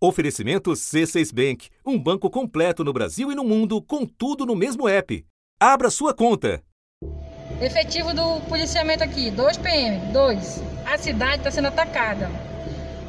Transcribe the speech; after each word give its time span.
Oferecimento 0.00 0.70
C6 0.70 1.34
Bank, 1.34 1.70
um 1.84 1.98
banco 1.98 2.30
completo 2.30 2.84
no 2.84 2.92
Brasil 2.92 3.32
e 3.32 3.34
no 3.34 3.42
mundo, 3.42 3.82
com 3.82 4.06
tudo 4.06 4.46
no 4.46 4.54
mesmo 4.54 4.88
app. 4.88 5.26
Abra 5.58 5.90
sua 5.90 6.14
conta. 6.14 6.62
Efetivo 7.60 8.14
do 8.14 8.40
policiamento 8.42 9.02
aqui, 9.02 9.28
2 9.28 9.56
PM, 9.56 10.12
2. 10.12 10.62
A 10.86 10.96
cidade 10.96 11.38
está 11.38 11.50
sendo 11.50 11.66
atacada. 11.66 12.30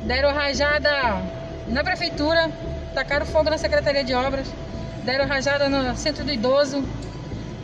Deram 0.07 0.33
rajada 0.33 0.89
na 1.67 1.83
prefeitura, 1.83 2.51
tacaram 2.95 3.27
fogo 3.27 3.51
na 3.51 3.59
Secretaria 3.59 4.03
de 4.03 4.15
Obras, 4.15 4.51
deram 5.05 5.27
rajada 5.27 5.69
no 5.69 5.95
centro 5.95 6.25
do 6.25 6.31
idoso, 6.31 6.83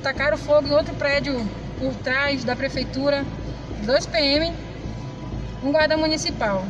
tacaram 0.04 0.38
fogo 0.38 0.68
em 0.68 0.72
outro 0.72 0.94
prédio 0.94 1.34
por 1.80 1.96
trás 1.96 2.44
da 2.44 2.56
prefeitura, 2.56 3.26
2 3.84 4.06
PM, 4.06 4.54
um 5.64 5.72
guarda 5.72 5.98
municipal 5.98 6.64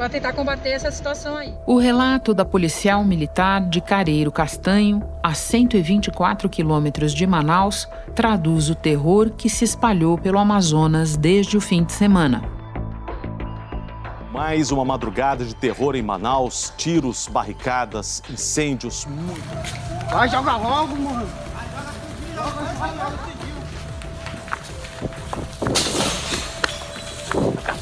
para 0.00 0.08
tentar 0.08 0.32
combater 0.32 0.70
essa 0.70 0.90
situação 0.90 1.36
aí. 1.36 1.54
O 1.66 1.76
relato 1.76 2.32
da 2.32 2.42
policial 2.42 3.04
militar 3.04 3.60
de 3.60 3.82
Careiro 3.82 4.32
Castanho, 4.32 5.06
a 5.22 5.34
124 5.34 6.48
quilômetros 6.48 7.12
de 7.12 7.26
Manaus, 7.26 7.86
traduz 8.14 8.70
o 8.70 8.74
terror 8.74 9.28
que 9.28 9.50
se 9.50 9.62
espalhou 9.62 10.16
pelo 10.16 10.38
Amazonas 10.38 11.18
desde 11.18 11.58
o 11.58 11.60
fim 11.60 11.84
de 11.84 11.92
semana. 11.92 12.42
Mais 14.32 14.72
uma 14.72 14.86
madrugada 14.86 15.44
de 15.44 15.54
terror 15.54 15.94
em 15.94 16.00
Manaus, 16.00 16.72
tiros, 16.78 17.28
barricadas, 17.28 18.22
incêndios. 18.30 19.06
Vai 20.10 20.30
jogar 20.30 20.56
logo, 20.56 20.96
mano. 20.96 21.28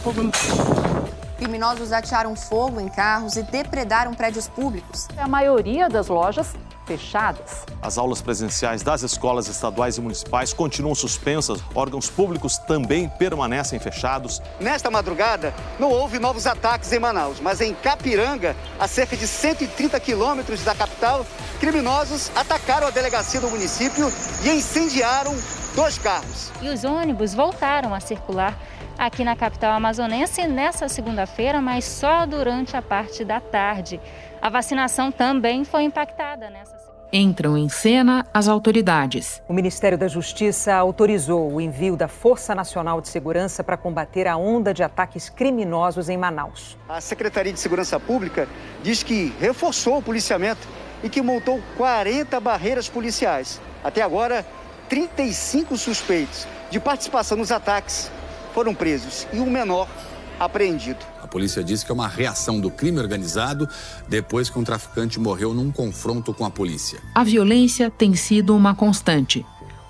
Fogo 0.02 0.22
no... 0.24 0.97
Criminosos 1.38 1.92
atearam 1.92 2.34
fogo 2.34 2.80
em 2.80 2.88
carros 2.88 3.36
e 3.36 3.44
depredaram 3.44 4.12
prédios 4.12 4.48
públicos. 4.48 5.06
A 5.16 5.28
maioria 5.28 5.88
das 5.88 6.08
lojas 6.08 6.52
fechadas. 6.84 7.64
As 7.80 7.96
aulas 7.96 8.20
presenciais 8.20 8.82
das 8.82 9.02
escolas 9.02 9.46
estaduais 9.46 9.98
e 9.98 10.00
municipais 10.00 10.52
continuam 10.52 10.96
suspensas, 10.96 11.60
órgãos 11.74 12.10
públicos 12.10 12.58
também 12.58 13.08
permanecem 13.08 13.78
fechados. 13.78 14.42
Nesta 14.58 14.90
madrugada, 14.90 15.54
não 15.78 15.92
houve 15.92 16.18
novos 16.18 16.44
ataques 16.44 16.92
em 16.92 16.98
Manaus, 16.98 17.38
mas 17.40 17.60
em 17.60 17.72
Capiranga, 17.72 18.56
a 18.80 18.88
cerca 18.88 19.16
de 19.16 19.28
130 19.28 20.00
quilômetros 20.00 20.64
da 20.64 20.74
capital, 20.74 21.24
criminosos 21.60 22.32
atacaram 22.34 22.88
a 22.88 22.90
delegacia 22.90 23.40
do 23.40 23.48
município 23.48 24.10
e 24.42 24.48
incendiaram 24.48 25.36
dois 25.76 25.98
carros. 25.98 26.50
E 26.60 26.68
os 26.68 26.82
ônibus 26.82 27.34
voltaram 27.34 27.94
a 27.94 28.00
circular 28.00 28.58
aqui 28.98 29.22
na 29.24 29.36
capital 29.36 29.72
amazonense 29.72 30.46
nessa 30.48 30.88
segunda-feira, 30.88 31.60
mas 31.60 31.84
só 31.84 32.26
durante 32.26 32.76
a 32.76 32.82
parte 32.82 33.24
da 33.24 33.40
tarde. 33.40 34.00
A 34.42 34.50
vacinação 34.50 35.12
também 35.12 35.64
foi 35.64 35.84
impactada 35.84 36.50
nessa 36.50 36.78
Entram 37.10 37.56
em 37.56 37.70
cena 37.70 38.26
as 38.34 38.48
autoridades. 38.48 39.42
O 39.48 39.54
Ministério 39.54 39.96
da 39.96 40.08
Justiça 40.08 40.74
autorizou 40.74 41.50
o 41.50 41.58
envio 41.58 41.96
da 41.96 42.06
Força 42.06 42.54
Nacional 42.54 43.00
de 43.00 43.08
Segurança 43.08 43.64
para 43.64 43.78
combater 43.78 44.26
a 44.26 44.36
onda 44.36 44.74
de 44.74 44.82
ataques 44.82 45.30
criminosos 45.30 46.10
em 46.10 46.18
Manaus. 46.18 46.76
A 46.86 47.00
Secretaria 47.00 47.50
de 47.50 47.58
Segurança 47.58 47.98
Pública 47.98 48.46
diz 48.82 49.02
que 49.02 49.32
reforçou 49.40 49.96
o 49.96 50.02
policiamento 50.02 50.68
e 51.02 51.08
que 51.08 51.22
montou 51.22 51.62
40 51.78 52.38
barreiras 52.40 52.90
policiais. 52.90 53.58
Até 53.82 54.02
agora, 54.02 54.44
35 54.90 55.78
suspeitos 55.78 56.46
de 56.70 56.78
participação 56.78 57.38
nos 57.38 57.50
ataques 57.50 58.10
foram 58.58 58.74
presos 58.74 59.24
e 59.32 59.38
um 59.38 59.48
menor 59.48 59.88
apreendido. 60.36 60.98
A 61.22 61.28
polícia 61.28 61.62
disse 61.62 61.86
que 61.86 61.92
é 61.92 61.94
uma 61.94 62.08
reação 62.08 62.58
do 62.58 62.72
crime 62.72 62.98
organizado 62.98 63.68
depois 64.08 64.50
que 64.50 64.58
um 64.58 64.64
traficante 64.64 65.20
morreu 65.20 65.54
num 65.54 65.70
confronto 65.70 66.34
com 66.34 66.44
a 66.44 66.50
polícia. 66.50 66.98
A 67.14 67.22
violência 67.22 67.88
tem 67.88 68.16
sido 68.16 68.56
uma 68.56 68.74
constante, 68.74 69.46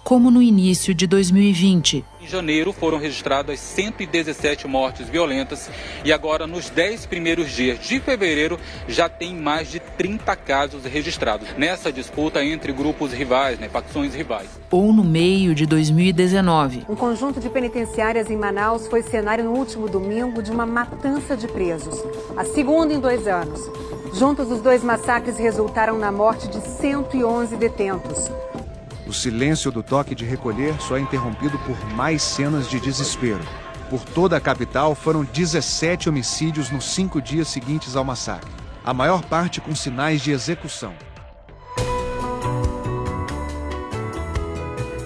como 0.09 0.31
no 0.31 0.41
início 0.41 0.95
de 0.95 1.07
2020 1.07 2.03
em 2.23 2.27
janeiro 2.27 2.73
foram 2.73 2.97
registradas 2.97 3.61
117 3.61 4.67
mortes 4.67 5.07
violentas 5.07 5.71
e 6.03 6.11
agora 6.11 6.47
nos 6.47 6.71
10 6.71 7.05
primeiros 7.05 7.51
dias 7.51 7.79
de 7.79 8.01
fevereiro 8.01 8.59
já 8.89 9.07
tem 9.07 9.37
mais 9.37 9.71
de 9.71 9.79
30 9.79 10.35
casos 10.35 10.83
registrados 10.85 11.47
nessa 11.59 11.93
disputa 11.93 12.43
entre 12.43 12.73
grupos 12.73 13.13
rivais, 13.13 13.59
né, 13.59 13.69
facções 13.69 14.15
rivais. 14.15 14.49
Ou 14.71 14.95
no 14.95 15.05
meio 15.05 15.55
de 15.55 15.67
2019. 15.67 16.87
Um 16.89 16.97
conjunto 16.97 17.39
de 17.39 17.51
penitenciárias 17.51 18.31
em 18.31 18.37
Manaus 18.37 18.87
foi 18.87 19.03
cenário 19.03 19.45
no 19.45 19.53
último 19.53 19.91
domingo 19.91 20.43
de 20.43 20.51
uma 20.51 20.65
matança 20.65 21.37
de 21.37 21.47
presos, 21.47 22.03
a 22.35 22.47
segunda 22.47 22.95
em 22.95 22.99
dois 22.99 23.27
anos. 23.27 23.61
Juntos, 24.15 24.51
os 24.51 24.63
dois 24.63 24.83
massacres 24.83 25.37
resultaram 25.37 25.99
na 25.99 26.11
morte 26.11 26.49
de 26.49 26.61
111 26.61 27.57
detentos. 27.57 28.31
O 29.09 29.13
silêncio 29.15 29.73
do 29.73 29.83
toque 29.83 30.15
de 30.15 30.27
recolher 30.27 30.79
só 30.83 30.99
é 30.99 31.01
interrompido 31.01 31.59
por 31.61 31.83
mais 31.95 32.23
cenas 32.23 32.69
de 32.69 32.79
desespero. 32.79 33.41
Por 33.89 34.05
toda 34.05 34.37
a 34.37 34.41
capital 34.41 34.95
foram 34.95 35.25
17 35.25 36.11
homicídios 36.11 36.71
nos 36.71 36.85
cinco 36.85 37.23
dias 37.23 37.49
seguintes 37.49 37.97
ao 37.97 38.05
massacre, 38.05 38.51
a 38.85 38.93
maior 38.93 39.25
parte 39.25 39.63
com 39.63 39.75
sinais 39.75 40.21
de 40.21 40.31
execução. 40.31 40.93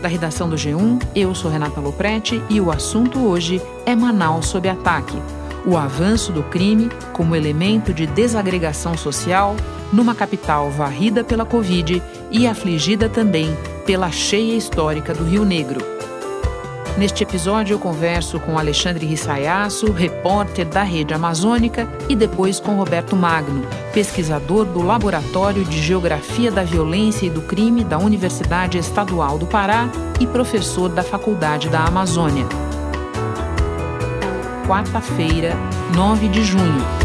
Da 0.03 0.09
redação 0.09 0.49
do 0.49 0.57
G1, 0.57 1.01
eu 1.15 1.33
sou 1.33 1.49
Renata 1.49 1.81
Loprete 1.81 2.43
e 2.51 2.61
o 2.61 2.73
assunto 2.73 3.21
hoje 3.21 3.63
é 3.87 3.95
Manaus 3.95 4.47
sob 4.47 4.69
ataque. 4.69 5.17
O 5.65 5.77
avanço 5.77 6.33
do 6.33 6.43
crime 6.43 6.91
como 7.13 7.37
elemento 7.37 7.95
de 7.95 8.09
desagregação 8.09 8.99
social 8.99 9.55
numa 9.93 10.13
capital 10.13 10.69
varrida 10.73 11.23
pela 11.23 11.45
Covid 11.45 12.03
e 12.33 12.49
afligida 12.49 13.09
também 13.09 13.57
pela 13.85 14.11
cheia 14.11 14.57
histórica 14.57 15.13
do 15.13 15.25
Rio 15.25 15.45
Negro. 15.45 15.81
Neste 16.97 17.23
episódio, 17.23 17.75
eu 17.75 17.79
converso 17.79 18.39
com 18.39 18.59
Alexandre 18.59 19.07
Rissaiasso, 19.07 19.91
repórter 19.91 20.67
da 20.67 20.83
Rede 20.83 21.15
Amazônica, 21.15 21.89
e 22.09 22.15
depois 22.15 22.61
com 22.61 22.77
Roberto 22.77 23.17
Magno, 23.17 23.67
pesquisador 23.95 24.67
do 24.67 24.83
Laboratório 24.83 25.65
de 25.65 25.81
Geografia 25.81 26.51
da 26.51 26.63
Violência 26.63 27.27
e 27.27 27.31
do 27.31 27.41
Crime 27.43 27.83
da 27.83 27.99
Universidade 27.99 28.77
Estadual 28.77 29.39
do 29.39 29.47
Pará 29.47 29.89
e 30.21 30.27
professor 30.27 30.91
da 30.91 31.03
Faculdade 31.03 31.71
da 31.71 31.83
Amazônia. 31.85 32.47
Quarta-feira, 34.67 35.57
9 35.97 36.29
de 36.29 36.45
junho. 36.45 37.02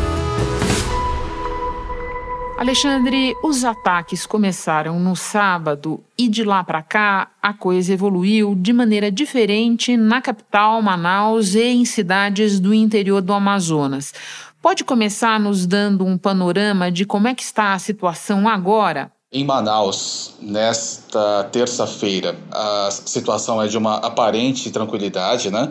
Alexandre, 2.57 3.35
os 3.43 3.63
ataques 3.63 4.25
começaram 4.25 4.99
no 4.99 5.15
sábado 5.15 6.03
e 6.17 6.27
de 6.27 6.43
lá 6.43 6.63
para 6.63 6.81
cá 6.81 7.29
a 7.39 7.53
coisa 7.53 7.93
evoluiu 7.93 8.55
de 8.55 8.73
maneira 8.73 9.11
diferente 9.11 9.95
na 9.95 10.19
capital, 10.21 10.81
Manaus, 10.81 11.53
e 11.53 11.61
em 11.61 11.85
cidades 11.85 12.59
do 12.59 12.73
interior 12.73 13.21
do 13.21 13.31
Amazonas. 13.31 14.11
Pode 14.59 14.83
começar 14.83 15.39
nos 15.39 15.67
dando 15.67 16.03
um 16.03 16.17
panorama 16.17 16.91
de 16.91 17.05
como 17.05 17.27
é 17.27 17.35
que 17.35 17.43
está 17.43 17.73
a 17.73 17.79
situação 17.79 18.49
agora? 18.49 19.11
Em 19.31 19.45
Manaus, 19.45 20.33
nesta 20.41 21.43
terça-feira, 21.51 22.35
a 22.51 22.89
situação 22.89 23.61
é 23.61 23.67
de 23.67 23.77
uma 23.77 23.97
aparente 23.97 24.71
tranquilidade, 24.71 25.51
né? 25.51 25.69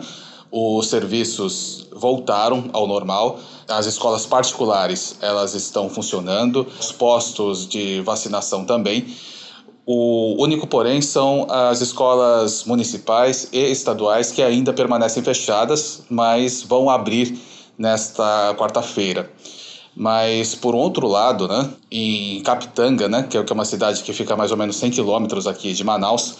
Os 0.51 0.87
serviços 0.87 1.87
voltaram 1.91 2.69
ao 2.73 2.87
normal 2.87 3.39
as 3.67 3.85
escolas 3.85 4.25
particulares, 4.25 5.17
elas 5.21 5.53
estão 5.53 5.89
funcionando, 5.89 6.65
os 6.79 6.91
postos 6.91 7.67
de 7.67 8.01
vacinação 8.01 8.63
também. 8.63 9.05
O 9.85 10.41
único, 10.41 10.67
porém, 10.67 11.01
são 11.01 11.47
as 11.49 11.81
escolas 11.81 12.65
municipais 12.65 13.49
e 13.51 13.59
estaduais 13.71 14.31
que 14.31 14.41
ainda 14.41 14.73
permanecem 14.73 15.23
fechadas, 15.23 16.03
mas 16.09 16.61
vão 16.61 16.89
abrir 16.89 17.37
nesta 17.77 18.53
quarta-feira. 18.57 19.29
Mas, 19.95 20.53
por 20.53 20.75
outro 20.75 21.07
lado, 21.07 21.47
né, 21.47 21.69
em 21.89 22.41
Capitanga, 22.43 23.09
né, 23.09 23.23
que 23.23 23.37
é 23.37 23.45
uma 23.51 23.65
cidade 23.65 24.03
que 24.03 24.13
fica 24.13 24.33
a 24.33 24.37
mais 24.37 24.51
ou 24.51 24.57
menos 24.57 24.75
100 24.75 24.91
quilômetros 24.91 25.47
aqui 25.47 25.73
de 25.73 25.83
Manaus, 25.83 26.35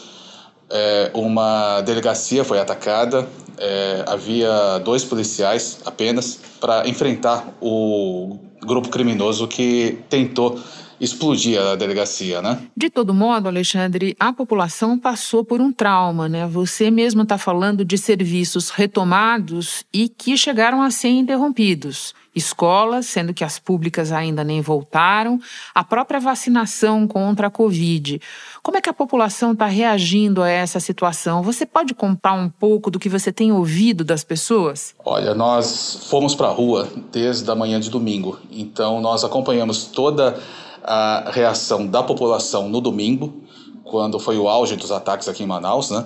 é, 0.69 1.11
uma 1.13 1.81
delegacia 1.81 2.43
foi 2.43 2.59
atacada, 2.59 3.27
é, 3.57 4.03
havia 4.07 4.79
dois 4.79 5.03
policiais 5.03 5.79
apenas 5.85 6.39
para 6.59 6.87
enfrentar 6.87 7.47
o 7.61 8.37
grupo 8.61 8.89
criminoso 8.89 9.47
que 9.47 9.99
tentou 10.09 10.59
explodir 10.99 11.59
a 11.59 11.75
delegacia, 11.75 12.41
né? 12.41 12.59
De 12.75 12.89
todo 12.89 13.13
modo, 13.13 13.47
Alexandre, 13.47 14.15
a 14.19 14.33
população 14.33 14.97
passou 14.97 15.43
por 15.43 15.61
um 15.61 15.71
trauma, 15.71 16.27
né? 16.27 16.47
Você 16.47 16.89
mesmo 16.89 17.23
está 17.23 17.37
falando 17.37 17.85
de 17.85 17.97
serviços 17.97 18.69
retomados 18.69 19.85
e 19.93 20.09
que 20.09 20.37
chegaram 20.37 20.81
a 20.81 20.89
ser 20.91 21.09
interrompidos. 21.09 22.13
Escolas, 22.35 23.07
sendo 23.07 23.33
que 23.33 23.43
as 23.43 23.57
públicas 23.57 24.11
ainda 24.11 24.43
nem 24.43 24.61
voltaram, 24.61 25.39
a 25.73 25.83
própria 25.83 26.19
vacinação 26.19 27.07
contra 27.07 27.47
a 27.47 27.49
Covid. 27.49 28.21
Como 28.61 28.77
é 28.77 28.81
que 28.81 28.89
a 28.89 28.93
população 28.93 29.53
está 29.53 29.65
reagindo 29.65 30.43
a 30.43 30.49
essa 30.49 30.79
situação? 30.79 31.41
Você 31.41 31.65
pode 31.65 31.95
contar 31.95 32.33
um 32.33 32.47
pouco 32.47 32.91
do 32.91 32.99
que 32.99 33.09
você 33.09 33.31
tem 33.31 33.51
ouvido 33.51 34.03
das 34.03 34.23
pessoas? 34.23 34.93
Olha, 35.03 35.33
nós 35.33 36.07
fomos 36.09 36.35
para 36.35 36.47
a 36.47 36.51
rua 36.51 36.87
desde 37.11 37.49
a 37.49 37.55
manhã 37.55 37.79
de 37.79 37.89
domingo, 37.89 38.37
então 38.51 39.01
nós 39.01 39.23
acompanhamos 39.23 39.85
toda 39.85 40.39
a 40.87 41.31
reação 41.31 41.85
da 41.85 42.01
população 42.01 42.69
no 42.69 42.79
domingo, 42.79 43.43
quando 43.83 44.17
foi 44.19 44.37
o 44.37 44.47
auge 44.47 44.77
dos 44.77 44.89
ataques 44.89 45.27
aqui 45.27 45.43
em 45.43 45.45
Manaus, 45.45 45.91
né? 45.91 46.05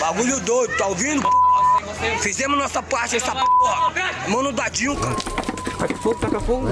Bagulho 0.00 0.40
doido, 0.40 0.76
tá 0.78 0.86
ouvindo? 0.86 1.28
Fizemos 2.20 2.58
nossa 2.58 2.82
parte, 2.82 3.16
essa 3.16 3.32
porra. 3.32 3.92
Mano 4.28 4.50
dadinho, 4.52 4.96
cara. 4.96 5.16
Taca 5.78 5.94
fogo, 5.96 6.20
taca 6.20 6.40
fogo. 6.40 6.68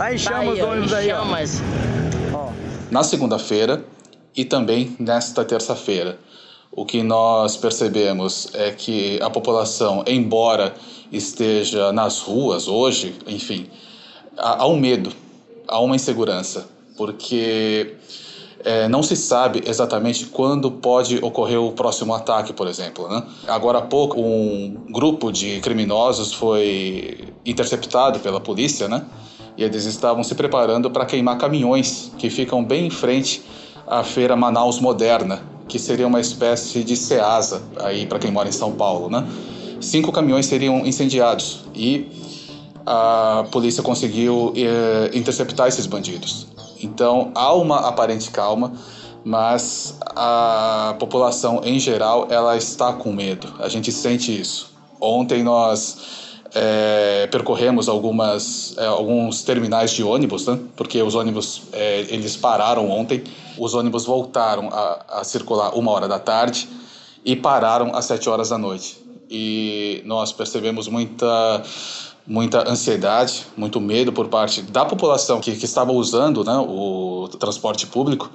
Aí 0.00 0.18
chama 0.18 0.52
os 0.52 0.60
ônibus 0.60 0.92
aí, 0.92 1.12
ó. 1.12 1.24
Na 2.90 3.02
segunda-feira 3.02 3.84
e 4.36 4.44
também 4.44 4.96
nesta 4.98 5.44
terça-feira 5.44 6.18
o 6.74 6.86
que 6.86 7.02
nós 7.02 7.56
percebemos 7.56 8.48
é 8.54 8.70
que 8.70 9.20
a 9.22 9.28
população, 9.28 10.02
embora 10.06 10.74
esteja 11.12 11.92
nas 11.92 12.20
ruas 12.20 12.66
hoje, 12.66 13.14
enfim, 13.26 13.68
há, 14.36 14.66
um 14.66 14.78
medo, 14.78 15.12
há 15.68 15.78
uma 15.80 15.94
insegurança, 15.94 16.66
porque 16.96 17.96
é, 18.64 18.88
não 18.88 19.02
se 19.02 19.16
sabe 19.16 19.62
exatamente 19.66 20.26
quando 20.26 20.70
pode 20.70 21.18
ocorrer 21.22 21.60
o 21.60 21.72
próximo 21.72 22.14
ataque, 22.14 22.54
por 22.54 22.66
exemplo. 22.66 23.06
Né? 23.06 23.22
Agora 23.46 23.78
há 23.78 23.82
pouco, 23.82 24.18
um 24.18 24.86
grupo 24.90 25.30
de 25.30 25.60
criminosos 25.60 26.32
foi 26.32 27.28
interceptado 27.44 28.18
pela 28.20 28.40
polícia, 28.40 28.88
né? 28.88 29.04
E 29.58 29.64
eles 29.64 29.84
estavam 29.84 30.24
se 30.24 30.34
preparando 30.34 30.90
para 30.90 31.04
queimar 31.04 31.36
caminhões 31.36 32.10
que 32.16 32.30
ficam 32.30 32.64
bem 32.64 32.86
em 32.86 32.90
frente 32.90 33.42
à 33.86 34.02
feira 34.02 34.34
Manaus 34.34 34.80
Moderna, 34.80 35.51
que 35.72 35.78
seria 35.78 36.06
uma 36.06 36.20
espécie 36.20 36.84
de 36.84 36.94
SEASA 36.94 37.62
aí 37.80 38.04
para 38.04 38.18
quem 38.18 38.30
mora 38.30 38.46
em 38.46 38.52
São 38.52 38.72
Paulo, 38.72 39.08
né? 39.08 39.26
Cinco 39.80 40.12
caminhões 40.12 40.44
seriam 40.44 40.84
incendiados 40.86 41.60
e 41.74 42.08
a 42.84 43.46
polícia 43.50 43.82
conseguiu 43.82 44.52
eh, 44.54 45.10
interceptar 45.14 45.68
esses 45.68 45.86
bandidos. 45.86 46.46
Então 46.82 47.32
há 47.34 47.54
uma 47.54 47.88
aparente 47.88 48.30
calma, 48.30 48.74
mas 49.24 49.96
a 50.14 50.94
população 50.98 51.62
em 51.64 51.80
geral 51.80 52.26
ela 52.28 52.54
está 52.54 52.92
com 52.92 53.10
medo. 53.10 53.54
A 53.58 53.68
gente 53.70 53.90
sente 53.90 54.38
isso. 54.38 54.70
Ontem 55.00 55.42
nós 55.42 55.96
é, 56.54 57.26
percorremos 57.28 57.88
algumas, 57.88 58.76
é, 58.76 58.86
alguns 58.86 59.42
terminais 59.42 59.90
de 59.90 60.02
ônibus, 60.02 60.46
né? 60.46 60.58
porque 60.76 61.02
os 61.02 61.14
ônibus 61.14 61.62
é, 61.72 62.00
eles 62.08 62.36
pararam 62.36 62.90
ontem. 62.90 63.24
Os 63.58 63.74
ônibus 63.74 64.04
voltaram 64.04 64.68
a, 64.70 65.20
a, 65.20 65.24
circular 65.24 65.74
uma 65.74 65.90
hora 65.90 66.08
da 66.08 66.18
tarde 66.18 66.68
e 67.24 67.36
pararam 67.36 67.94
às 67.94 68.04
sete 68.04 68.28
horas 68.28 68.50
da 68.50 68.58
noite. 68.58 69.02
E 69.30 70.02
nós 70.04 70.32
percebemos 70.32 70.88
muita 70.88 71.62
muita 72.24 72.70
ansiedade, 72.70 73.44
muito 73.56 73.80
medo 73.80 74.12
por 74.12 74.28
parte 74.28 74.62
da 74.62 74.84
população 74.84 75.40
que, 75.40 75.56
que 75.56 75.64
estava 75.64 75.90
usando 75.90 76.44
né, 76.44 76.56
o 76.56 77.28
transporte 77.40 77.84
público 77.84 78.30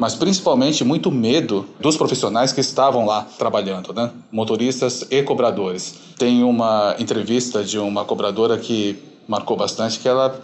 mas 0.00 0.14
principalmente 0.14 0.82
muito 0.82 1.10
medo 1.10 1.66
dos 1.78 1.94
profissionais 1.94 2.54
que 2.54 2.60
estavam 2.62 3.04
lá 3.04 3.26
trabalhando, 3.36 3.92
né? 3.92 4.10
Motoristas 4.32 5.06
e 5.10 5.22
cobradores. 5.22 5.94
Tem 6.18 6.42
uma 6.42 6.96
entrevista 6.98 7.62
de 7.62 7.78
uma 7.78 8.02
cobradora 8.02 8.56
que 8.56 8.98
marcou 9.28 9.58
bastante 9.58 9.98
que 9.98 10.08
ela 10.08 10.40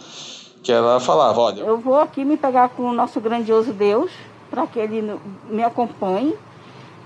que 0.62 0.70
ela 0.70 1.00
falava, 1.00 1.41
olha, 1.41 1.61
eu 1.62 1.79
vou 1.79 1.99
aqui 1.99 2.23
me 2.23 2.37
pegar 2.37 2.69
com 2.69 2.82
o 2.82 2.93
nosso 2.93 3.19
grandioso 3.19 3.73
Deus 3.73 4.11
para 4.50 4.67
que 4.67 4.79
ele 4.79 5.19
me 5.49 5.62
acompanhe 5.62 6.35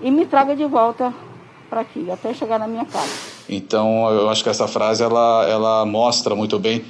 e 0.01 0.11
me 0.11 0.25
traga 0.25 0.53
de 0.53 0.65
volta 0.65 1.13
para 1.69 1.81
aqui 1.81 2.11
até 2.11 2.33
chegar 2.33 2.59
na 2.59 2.67
minha 2.67 2.83
casa. 2.83 3.13
Então, 3.47 4.09
eu 4.09 4.29
acho 4.29 4.43
que 4.43 4.49
essa 4.49 4.67
frase 4.67 5.01
ela 5.01 5.47
ela 5.47 5.85
mostra 5.85 6.35
muito 6.35 6.59
bem 6.59 6.83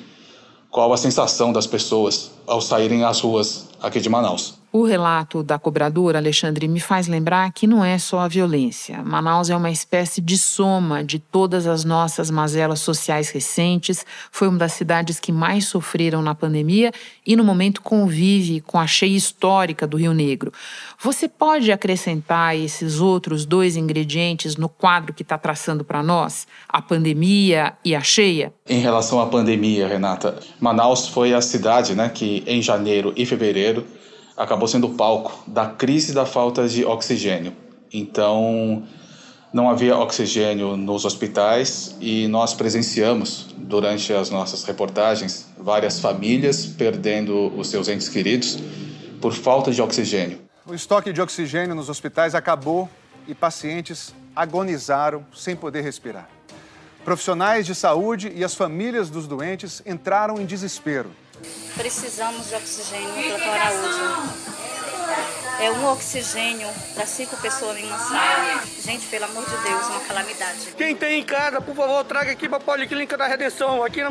qual 0.71 0.91
a 0.91 0.97
sensação 0.97 1.53
das 1.53 1.67
pessoas 1.67 2.31
ao 2.47 2.61
saírem 2.61 3.03
às 3.03 3.19
ruas 3.19 3.69
aqui 3.79 3.99
de 3.99 4.09
Manaus. 4.09 4.60
O 4.73 4.85
relato 4.85 5.43
da 5.43 5.59
cobradora, 5.59 6.17
Alexandre, 6.17 6.65
me 6.65 6.79
faz 6.79 7.05
lembrar 7.05 7.51
que 7.51 7.67
não 7.67 7.83
é 7.83 7.97
só 7.97 8.19
a 8.19 8.27
violência. 8.29 9.03
Manaus 9.03 9.49
é 9.49 9.55
uma 9.55 9.69
espécie 9.69 10.21
de 10.21 10.37
soma 10.37 11.03
de 11.03 11.19
todas 11.19 11.67
as 11.67 11.83
nossas 11.83 12.31
mazelas 12.31 12.79
sociais 12.79 13.29
recentes. 13.31 14.05
Foi 14.31 14.47
uma 14.47 14.57
das 14.57 14.71
cidades 14.71 15.19
que 15.19 15.29
mais 15.29 15.65
sofreram 15.67 16.21
na 16.21 16.33
pandemia 16.33 16.93
e, 17.27 17.35
no 17.35 17.43
momento, 17.43 17.81
convive 17.81 18.61
com 18.61 18.79
a 18.79 18.87
cheia 18.87 19.17
histórica 19.17 19.85
do 19.85 19.97
Rio 19.97 20.13
Negro. 20.13 20.53
Você 20.97 21.27
pode 21.27 21.69
acrescentar 21.69 22.55
esses 22.55 23.01
outros 23.01 23.45
dois 23.45 23.75
ingredientes 23.75 24.55
no 24.55 24.69
quadro 24.69 25.13
que 25.13 25.21
está 25.21 25.37
traçando 25.37 25.83
para 25.83 26.01
nós? 26.01 26.47
A 26.69 26.81
pandemia 26.81 27.73
e 27.83 27.93
a 27.93 27.99
cheia? 27.99 28.53
Em 28.69 28.79
relação 28.79 29.19
à 29.19 29.25
pandemia, 29.25 29.85
Renata, 29.85 30.39
Manaus 30.61 31.09
foi 31.09 31.33
a 31.33 31.41
cidade 31.41 31.93
né, 31.93 32.07
que, 32.07 32.41
em 32.47 32.61
janeiro 32.61 33.11
e 33.17 33.25
fevereiro, 33.25 33.85
acabou 34.41 34.67
sendo 34.67 34.87
o 34.87 34.93
palco 34.95 35.43
da 35.47 35.67
crise 35.67 36.13
da 36.13 36.25
falta 36.25 36.67
de 36.67 36.83
oxigênio. 36.83 37.53
Então, 37.93 38.83
não 39.53 39.69
havia 39.69 39.95
oxigênio 39.97 40.75
nos 40.75 41.05
hospitais 41.05 41.95
e 41.99 42.27
nós 42.27 42.53
presenciamos, 42.53 43.53
durante 43.57 44.11
as 44.11 44.29
nossas 44.29 44.63
reportagens, 44.63 45.47
várias 45.57 45.99
famílias 45.99 46.65
perdendo 46.65 47.53
os 47.55 47.67
seus 47.69 47.87
entes 47.87 48.09
queridos 48.09 48.57
por 49.21 49.33
falta 49.33 49.71
de 49.71 49.81
oxigênio. 49.81 50.39
O 50.65 50.73
estoque 50.73 51.13
de 51.13 51.21
oxigênio 51.21 51.75
nos 51.75 51.89
hospitais 51.89 52.33
acabou 52.33 52.89
e 53.27 53.35
pacientes 53.35 54.13
agonizaram 54.35 55.23
sem 55.33 55.55
poder 55.55 55.81
respirar. 55.81 56.27
Profissionais 57.05 57.65
de 57.65 57.75
saúde 57.75 58.31
e 58.35 58.43
as 58.43 58.55
famílias 58.55 59.09
dos 59.09 59.27
doentes 59.27 59.81
entraram 59.85 60.39
em 60.39 60.45
desespero. 60.45 61.11
Precisamos 61.75 62.49
de 62.49 62.55
oxigênio 62.55 63.07
no 63.07 63.23
Plantão 63.23 63.53
Araújo. 63.53 64.51
É 65.59 65.71
um 65.71 65.91
oxigênio 65.91 66.67
para 66.95 67.05
cinco 67.05 67.35
pessoas 67.37 67.77
em 67.77 67.85
uma 67.85 67.97
sala. 67.97 68.63
Gente, 68.83 69.05
pelo 69.07 69.25
amor 69.25 69.43
de 69.43 69.57
Deus, 69.63 69.87
uma 69.87 69.99
calamidade. 70.01 70.73
Quem 70.77 70.95
tem 70.95 71.19
em 71.19 71.23
casa, 71.23 71.61
por 71.61 71.75
favor, 71.75 72.03
traga 72.03 72.31
aqui 72.31 72.47
para 72.47 72.57
a 72.57 72.61
Policlínica 72.61 73.17
da 73.17 73.27
Redenção. 73.27 73.83
Aqui, 73.83 74.01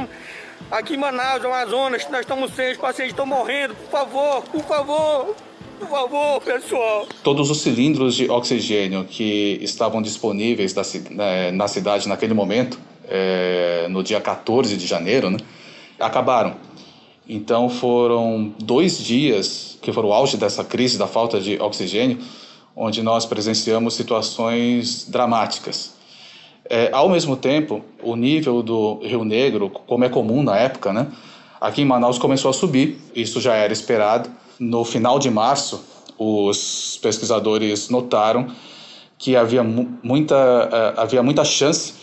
aqui 0.70 0.94
em 0.94 0.96
Manaus, 0.96 1.44
Amazonas, 1.44 2.08
nós 2.10 2.20
estamos 2.20 2.54
sem, 2.54 2.72
os 2.72 2.78
pacientes 2.78 3.12
estão 3.12 3.26
morrendo. 3.26 3.74
Por 3.74 3.90
favor, 3.90 4.42
por 4.42 4.64
favor. 4.64 5.36
Por 5.80 5.88
favor, 5.88 6.40
pessoal. 6.42 7.08
Todos 7.22 7.50
os 7.50 7.62
cilindros 7.62 8.14
de 8.14 8.30
oxigênio 8.30 9.04
que 9.04 9.58
estavam 9.62 10.02
disponíveis 10.02 10.74
na, 10.74 11.52
na 11.52 11.66
cidade 11.66 12.06
naquele 12.06 12.34
momento, 12.34 12.78
é, 13.08 13.86
no 13.88 14.02
dia 14.02 14.20
14 14.20 14.76
de 14.76 14.86
janeiro, 14.86 15.30
né, 15.30 15.38
acabaram. 15.98 16.54
Então 17.32 17.68
foram 17.68 18.52
dois 18.58 18.98
dias 18.98 19.78
que 19.80 19.92
foram 19.92 20.08
o 20.08 20.12
auge 20.12 20.36
dessa 20.36 20.64
crise 20.64 20.98
da 20.98 21.06
falta 21.06 21.40
de 21.40 21.60
oxigênio, 21.60 22.18
onde 22.74 23.04
nós 23.04 23.24
presenciamos 23.24 23.94
situações 23.94 25.06
dramáticas. 25.08 25.94
É, 26.68 26.90
ao 26.92 27.08
mesmo 27.08 27.36
tempo, 27.36 27.84
o 28.02 28.16
nível 28.16 28.64
do 28.64 28.98
Rio 29.04 29.24
Negro, 29.24 29.70
como 29.70 30.04
é 30.04 30.08
comum 30.08 30.42
na 30.42 30.56
época, 30.56 30.92
né, 30.92 31.06
aqui 31.60 31.82
em 31.82 31.84
Manaus 31.84 32.18
começou 32.18 32.50
a 32.50 32.52
subir. 32.52 33.00
Isso 33.14 33.40
já 33.40 33.54
era 33.54 33.72
esperado. 33.72 34.28
No 34.58 34.84
final 34.84 35.20
de 35.20 35.30
março, 35.30 35.84
os 36.18 36.98
pesquisadores 37.00 37.88
notaram 37.90 38.48
que 39.16 39.36
havia 39.36 39.62
muita, 39.62 40.34
uh, 40.34 41.00
havia 41.00 41.22
muita 41.22 41.44
chance 41.44 41.94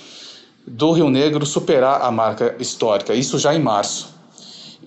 do 0.66 0.94
Rio 0.94 1.10
Negro 1.10 1.46
superar 1.46 2.02
a 2.02 2.10
marca 2.12 2.56
histórica. 2.60 3.14
Isso 3.14 3.38
já 3.38 3.54
em 3.54 3.60
março. 3.60 4.17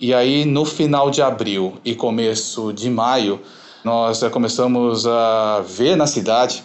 E 0.01 0.15
aí, 0.15 0.45
no 0.45 0.65
final 0.65 1.11
de 1.11 1.21
abril 1.21 1.75
e 1.85 1.93
começo 1.93 2.73
de 2.73 2.89
maio, 2.89 3.39
nós 3.83 4.19
começamos 4.31 5.05
a 5.05 5.63
ver 5.63 5.95
na 5.95 6.07
cidade 6.07 6.63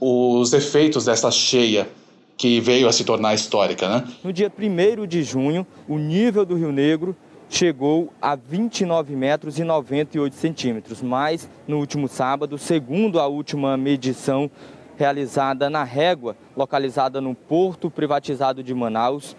os 0.00 0.52
efeitos 0.52 1.04
dessa 1.04 1.30
cheia 1.30 1.88
que 2.36 2.58
veio 2.58 2.88
a 2.88 2.92
se 2.92 3.04
tornar 3.04 3.34
histórica. 3.34 3.88
Né? 3.88 4.04
No 4.24 4.32
dia 4.32 4.50
1 4.50 5.06
de 5.06 5.22
junho, 5.22 5.64
o 5.86 5.96
nível 5.96 6.44
do 6.44 6.56
Rio 6.56 6.72
Negro 6.72 7.14
chegou 7.48 8.12
a 8.20 8.34
29 8.34 9.14
metros 9.14 9.60
e 9.60 9.62
98 9.62 10.34
centímetros, 10.34 11.00
mas 11.00 11.48
no 11.68 11.78
último 11.78 12.08
sábado, 12.08 12.58
segundo 12.58 13.20
a 13.20 13.28
última 13.28 13.76
medição 13.76 14.50
realizada 14.96 15.70
na 15.70 15.84
Régua, 15.84 16.36
localizada 16.56 17.20
no 17.20 17.32
porto 17.32 17.88
privatizado 17.88 18.60
de 18.60 18.74
Manaus, 18.74 19.36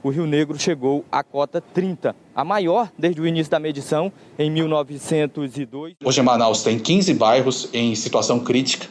o 0.00 0.10
Rio 0.10 0.26
Negro 0.26 0.56
chegou 0.56 1.04
à 1.10 1.24
cota 1.24 1.60
30, 1.60 2.14
a 2.38 2.44
maior 2.44 2.88
desde 2.96 3.20
o 3.20 3.26
início 3.26 3.50
da 3.50 3.58
medição, 3.58 4.12
em 4.38 4.48
1902. 4.48 5.94
Hoje 6.04 6.22
Manaus 6.22 6.62
tem 6.62 6.78
15 6.78 7.12
bairros 7.14 7.68
em 7.72 7.96
situação 7.96 8.38
crítica. 8.38 8.86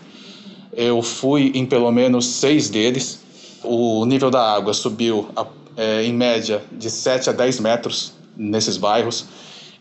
Eu 0.73 1.01
fui 1.01 1.53
em 1.55 1.65
pelo 1.65 1.89
menos 1.89 2.25
seis 2.25 2.69
deles. 2.69 3.23
O 3.63 4.05
nível 4.05 4.29
da 4.29 4.53
água 4.53 4.73
subiu 4.73 5.29
é, 5.77 6.03
em 6.03 6.11
média 6.11 6.61
de 6.73 6.89
7 6.89 7.29
a 7.29 7.33
10 7.33 7.61
metros 7.61 8.11
nesses 8.35 8.75
bairros. 8.75 9.25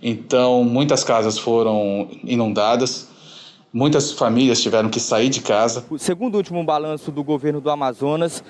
Então, 0.01 0.63
muitas 0.63 1.03
casas 1.03 1.37
foram 1.37 2.09
inundadas. 2.23 3.09
Muitas 3.73 4.13
famílias 4.13 4.63
tiveram 4.63 4.89
que 4.89 5.01
sair 5.01 5.29
de 5.29 5.41
casa. 5.41 5.85
Segundo 5.99 6.35
o 6.35 6.39
último 6.39 6.63
balanço 6.63 7.11
do 7.11 7.25
governo 7.25 7.61
do 7.61 7.69
Amazonas, 7.69 8.45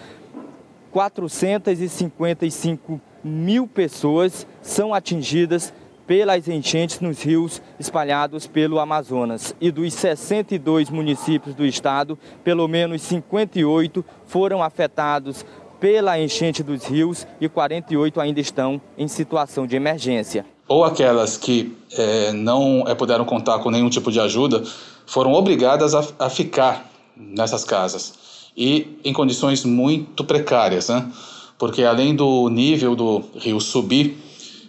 455 0.96 2.98
mil 3.22 3.66
pessoas 3.66 4.46
são 4.62 4.94
atingidas 4.94 5.74
pelas 6.06 6.48
enchentes 6.48 7.00
nos 7.00 7.22
rios 7.22 7.60
espalhados 7.78 8.46
pelo 8.46 8.80
Amazonas. 8.80 9.54
E 9.60 9.70
dos 9.70 9.92
62 9.92 10.88
municípios 10.88 11.54
do 11.54 11.66
estado, 11.66 12.18
pelo 12.42 12.66
menos 12.66 13.02
58 13.02 14.02
foram 14.24 14.62
afetados 14.62 15.44
pela 15.78 16.18
enchente 16.18 16.62
dos 16.62 16.86
rios 16.86 17.26
e 17.38 17.46
48 17.46 18.18
ainda 18.18 18.40
estão 18.40 18.80
em 18.96 19.06
situação 19.06 19.66
de 19.66 19.76
emergência. 19.76 20.46
Ou 20.66 20.82
aquelas 20.82 21.36
que 21.36 21.76
é, 21.92 22.32
não 22.32 22.84
é, 22.88 22.94
puderam 22.94 23.26
contar 23.26 23.58
com 23.58 23.70
nenhum 23.70 23.90
tipo 23.90 24.10
de 24.10 24.18
ajuda 24.18 24.62
foram 25.04 25.34
obrigadas 25.34 25.94
a, 25.94 26.02
a 26.18 26.30
ficar 26.30 26.90
nessas 27.14 27.64
casas 27.64 28.24
e 28.56 28.98
em 29.04 29.12
condições 29.12 29.64
muito 29.64 30.24
precárias, 30.24 30.88
né? 30.88 31.10
Porque 31.58 31.82
além 31.82 32.14
do 32.14 32.48
nível 32.48 32.94
do 32.94 33.24
rio 33.38 33.60
subir, 33.60 34.16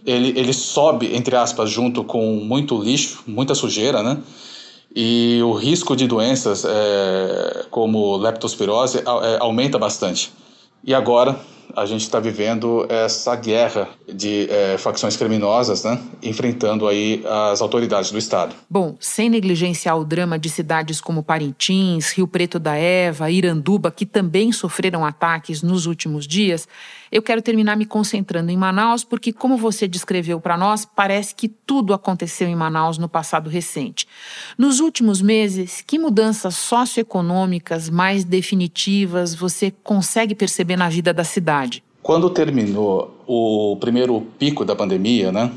ele, 0.06 0.38
ele 0.39 0.53
sobe, 0.53 1.15
entre 1.15 1.36
aspas, 1.36 1.70
junto 1.70 2.03
com 2.03 2.36
muito 2.36 2.82
lixo, 2.82 3.24
muita 3.27 3.53
sujeira, 3.53 4.01
né? 4.01 4.17
E 4.96 5.39
o 5.44 5.53
risco 5.53 5.96
de 5.96 6.08
doenças 6.08 6.65
é, 6.65 7.65
como 7.70 8.17
leptospirose 8.17 9.00
é, 9.00 9.03
aumenta 9.39 9.77
bastante. 9.77 10.32
E 10.84 10.94
agora, 10.94 11.39
a 11.75 11.86
gente 11.86 12.01
está 12.01 12.19
vivendo 12.19 12.86
essa 12.89 13.36
guerra 13.36 13.89
de 14.07 14.50
é, 14.50 14.77
facções 14.77 15.15
criminosas, 15.15 15.83
né, 15.83 16.00
enfrentando 16.21 16.88
aí 16.88 17.24
as 17.51 17.62
autoridades 17.62 18.12
do 18.12 18.17
Estado. 18.17 18.55
Bom, 18.69 18.95
sem 19.00 19.29
negligenciar 19.29 19.97
o 19.97 20.05
drama 20.05 20.39
de 20.39 20.50
cidades 20.50 21.00
como 21.00 21.24
Parintins, 21.24 22.12
Rio 22.12 22.27
Preto 22.27 22.59
da 22.59 22.75
Eva, 22.75 23.29
Iranduba, 23.29 23.91
que 23.91 24.05
também 24.05 24.51
sofreram 24.51 25.05
ataques 25.05 25.62
nos 25.62 25.86
últimos 25.86 26.27
dias, 26.27 26.67
eu 27.12 27.21
quero 27.21 27.41
terminar 27.41 27.77
me 27.77 27.86
concentrando 27.86 28.51
em 28.51 28.57
Manaus, 28.57 29.03
porque, 29.03 29.31
como 29.31 29.57
você 29.57 29.88
descreveu 29.88 30.39
para 30.39 30.57
nós, 30.57 30.86
parece 30.86 31.33
que 31.33 31.47
tudo 31.47 31.93
aconteceu 31.93 32.47
em 32.47 32.55
Manaus 32.55 32.97
no 32.97 33.07
passado 33.07 33.50
recente. 33.50 34.07
Nos 34.57 34.79
últimos 34.79 35.21
meses, 35.21 35.81
que 35.86 35.97
mudanças 35.97 36.55
socioeconômicas 36.55 37.89
mais 37.89 38.24
definitivas 38.25 39.33
você 39.33 39.71
consegue 39.83 40.36
perceber 40.36 40.75
na 40.75 40.89
vida 40.89 41.13
da 41.13 41.24
cidade? 41.24 41.57
Quando 42.02 42.30
terminou 42.30 43.16
o 43.28 43.78
primeiro 43.80 44.22
pico 44.40 44.64
da 44.64 44.76
pandemia, 44.76 45.32
né, 45.32 45.52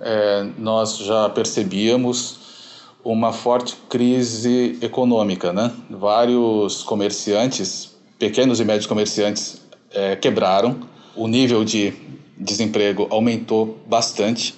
é, 0.00 0.46
nós 0.58 0.98
já 0.98 1.28
percebíamos 1.28 2.38
uma 3.04 3.32
forte 3.32 3.76
crise 3.88 4.78
econômica, 4.82 5.52
né? 5.52 5.72
Vários 5.88 6.82
comerciantes, 6.82 7.94
pequenos 8.18 8.58
e 8.58 8.64
médios 8.64 8.86
comerciantes, 8.86 9.62
é, 9.92 10.16
quebraram 10.16 10.76
o 11.14 11.26
nível 11.26 11.64
de 11.64 11.94
desemprego 12.36 13.06
aumentou 13.10 13.78
bastante 13.86 14.54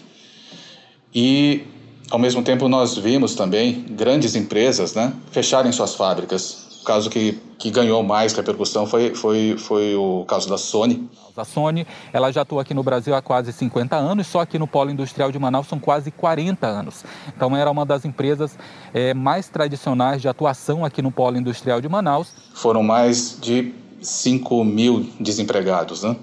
e 1.14 1.62
ao 2.10 2.18
mesmo 2.18 2.42
tempo 2.42 2.68
nós 2.68 2.96
vimos 2.96 3.34
também 3.34 3.84
grandes 3.90 4.34
empresas 4.34 4.94
né, 4.94 5.12
fecharem 5.30 5.70
suas 5.70 5.94
fábricas. 5.94 6.67
O 6.88 6.90
caso 6.90 7.10
que, 7.10 7.38
que 7.58 7.70
ganhou 7.70 8.02
mais 8.02 8.32
repercussão 8.32 8.86
foi, 8.86 9.14
foi, 9.14 9.56
foi 9.58 9.94
o 9.94 10.24
caso 10.26 10.48
da 10.48 10.56
Sony. 10.56 11.06
A 11.36 11.44
Sony 11.44 11.86
ela 12.14 12.32
já 12.32 12.40
atua 12.40 12.62
aqui 12.62 12.72
no 12.72 12.82
Brasil 12.82 13.14
há 13.14 13.20
quase 13.20 13.52
50 13.52 13.94
anos, 13.94 14.26
só 14.26 14.40
aqui 14.40 14.58
no 14.58 14.66
Polo 14.66 14.90
Industrial 14.90 15.30
de 15.30 15.38
Manaus 15.38 15.66
são 15.66 15.78
quase 15.78 16.10
40 16.10 16.66
anos. 16.66 17.04
Então 17.36 17.54
era 17.54 17.70
uma 17.70 17.84
das 17.84 18.06
empresas 18.06 18.58
é, 18.94 19.12
mais 19.12 19.50
tradicionais 19.50 20.22
de 20.22 20.28
atuação 20.28 20.82
aqui 20.82 21.02
no 21.02 21.10
Polo 21.10 21.36
Industrial 21.36 21.78
de 21.78 21.90
Manaus. 21.90 22.32
Foram 22.54 22.82
mais 22.82 23.38
de 23.38 23.74
5 24.00 24.64
mil 24.64 25.10
desempregados, 25.20 26.04
né? 26.04 26.16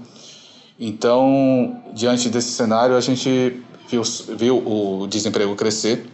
Então, 0.79 1.79
diante 1.93 2.27
desse 2.27 2.53
cenário, 2.53 2.97
a 2.97 3.01
gente 3.01 3.63
viu, 3.87 4.01
viu 4.35 4.57
o 4.67 5.05
desemprego 5.05 5.55
crescer 5.55 6.09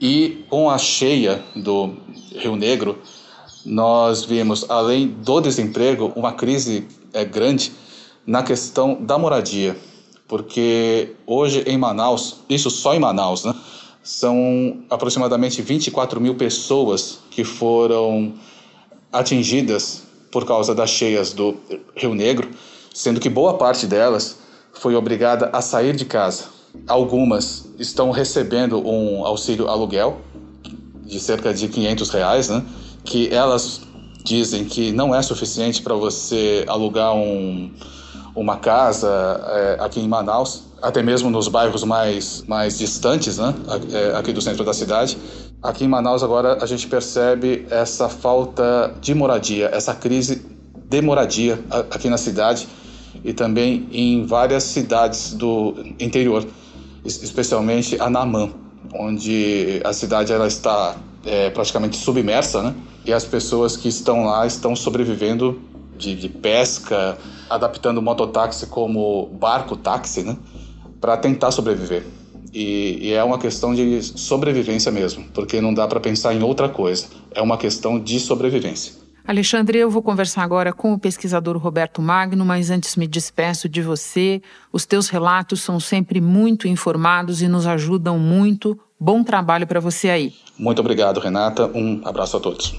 e 0.00 0.44
com 0.50 0.68
a 0.68 0.76
cheia 0.76 1.40
do 1.54 1.94
Rio 2.32 2.56
Negro, 2.56 2.98
nós 3.64 4.24
vimos, 4.24 4.68
além 4.68 5.08
do 5.08 5.40
desemprego, 5.40 6.12
uma 6.14 6.32
crise 6.32 6.86
é, 7.12 7.24
grande 7.24 7.72
na 8.26 8.42
questão 8.42 9.02
da 9.02 9.18
moradia. 9.18 9.76
Porque 10.26 11.14
hoje 11.26 11.62
em 11.66 11.76
Manaus, 11.76 12.40
isso 12.48 12.70
só 12.70 12.94
em 12.94 12.98
Manaus, 12.98 13.44
né, 13.44 13.54
são 14.02 14.82
aproximadamente 14.90 15.62
24 15.62 16.20
mil 16.20 16.34
pessoas 16.34 17.18
que 17.30 17.44
foram 17.44 18.34
atingidas 19.12 20.02
por 20.30 20.44
causa 20.44 20.74
das 20.74 20.90
cheias 20.90 21.32
do 21.32 21.56
Rio 21.94 22.14
Negro 22.14 22.48
sendo 22.94 23.18
que 23.18 23.28
boa 23.28 23.54
parte 23.54 23.88
delas 23.88 24.38
foi 24.72 24.94
obrigada 24.94 25.50
a 25.52 25.60
sair 25.60 25.96
de 25.96 26.04
casa. 26.04 26.44
Algumas 26.86 27.68
estão 27.78 28.12
recebendo 28.12 28.80
um 28.88 29.26
auxílio 29.26 29.68
aluguel 29.68 30.20
de 31.04 31.18
cerca 31.18 31.52
de 31.52 31.68
500 31.68 32.10
reais, 32.10 32.48
né? 32.48 32.64
Que 33.04 33.28
elas 33.28 33.82
dizem 34.24 34.64
que 34.64 34.90
não 34.92 35.14
é 35.14 35.20
suficiente 35.22 35.82
para 35.82 35.94
você 35.94 36.64
alugar 36.66 37.14
um, 37.14 37.70
uma 38.34 38.56
casa 38.56 39.08
é, 39.46 39.76
aqui 39.80 40.00
em 40.00 40.08
Manaus, 40.08 40.64
até 40.82 41.02
mesmo 41.02 41.30
nos 41.30 41.46
bairros 41.46 41.84
mais, 41.84 42.42
mais 42.48 42.78
distantes 42.78 43.38
né? 43.38 43.54
É, 43.92 44.16
aqui 44.16 44.32
do 44.32 44.40
centro 44.40 44.64
da 44.64 44.72
cidade. 44.72 45.18
Aqui 45.62 45.84
em 45.84 45.88
Manaus 45.88 46.22
agora 46.22 46.58
a 46.62 46.66
gente 46.66 46.86
percebe 46.86 47.66
essa 47.70 48.08
falta 48.08 48.94
de 49.00 49.14
moradia, 49.14 49.70
essa 49.72 49.94
crise 49.94 50.42
de 50.88 51.00
moradia 51.00 51.58
aqui 51.90 52.08
na 52.08 52.18
cidade 52.18 52.68
e 53.22 53.32
também 53.32 53.88
em 53.92 54.26
várias 54.26 54.64
cidades 54.64 55.32
do 55.32 55.74
interior, 55.98 56.46
especialmente 57.04 57.98
Anamã, 58.00 58.50
onde 58.92 59.80
a 59.84 59.92
cidade 59.92 60.32
ela 60.32 60.46
está 60.46 60.96
é, 61.24 61.50
praticamente 61.50 61.96
submersa, 61.96 62.62
né? 62.62 62.74
E 63.04 63.12
as 63.12 63.24
pessoas 63.24 63.76
que 63.76 63.88
estão 63.88 64.24
lá 64.24 64.46
estão 64.46 64.74
sobrevivendo 64.74 65.60
de, 65.96 66.14
de 66.14 66.28
pesca, 66.28 67.16
adaptando 67.48 67.98
o 67.98 68.02
mototáxi 68.02 68.66
como 68.66 69.26
barco-táxi, 69.26 70.22
né? 70.22 70.36
Para 71.00 71.16
tentar 71.16 71.50
sobreviver. 71.50 72.04
E, 72.52 73.08
e, 73.08 73.12
é 73.12 73.22
uma 73.24 73.38
questão 73.38 73.74
de 73.74 74.00
sobrevivência 74.02 74.92
mesmo, 74.92 75.24
porque 75.34 75.60
não 75.60 75.74
dá 75.74 75.88
para 75.88 75.98
pensar 75.98 76.32
em 76.34 76.42
outra 76.42 76.68
coisa. 76.68 77.06
É 77.32 77.42
uma 77.42 77.58
questão 77.58 77.98
de 77.98 78.20
sobrevivência. 78.20 79.03
Alexandre, 79.26 79.78
eu 79.78 79.90
vou 79.90 80.02
conversar 80.02 80.42
agora 80.42 80.70
com 80.70 80.92
o 80.92 80.98
pesquisador 80.98 81.56
Roberto 81.56 82.02
Magno, 82.02 82.44
mas 82.44 82.68
antes 82.68 82.94
me 82.94 83.06
despeço 83.06 83.70
de 83.70 83.80
você. 83.80 84.42
Os 84.70 84.84
teus 84.84 85.08
relatos 85.08 85.62
são 85.62 85.80
sempre 85.80 86.20
muito 86.20 86.68
informados 86.68 87.40
e 87.40 87.48
nos 87.48 87.66
ajudam 87.66 88.18
muito. 88.18 88.78
Bom 89.00 89.24
trabalho 89.24 89.66
para 89.66 89.80
você 89.80 90.10
aí. 90.10 90.34
Muito 90.58 90.80
obrigado, 90.80 91.20
Renata. 91.20 91.66
Um 91.74 92.02
abraço 92.04 92.36
a 92.36 92.40
todos. 92.40 92.78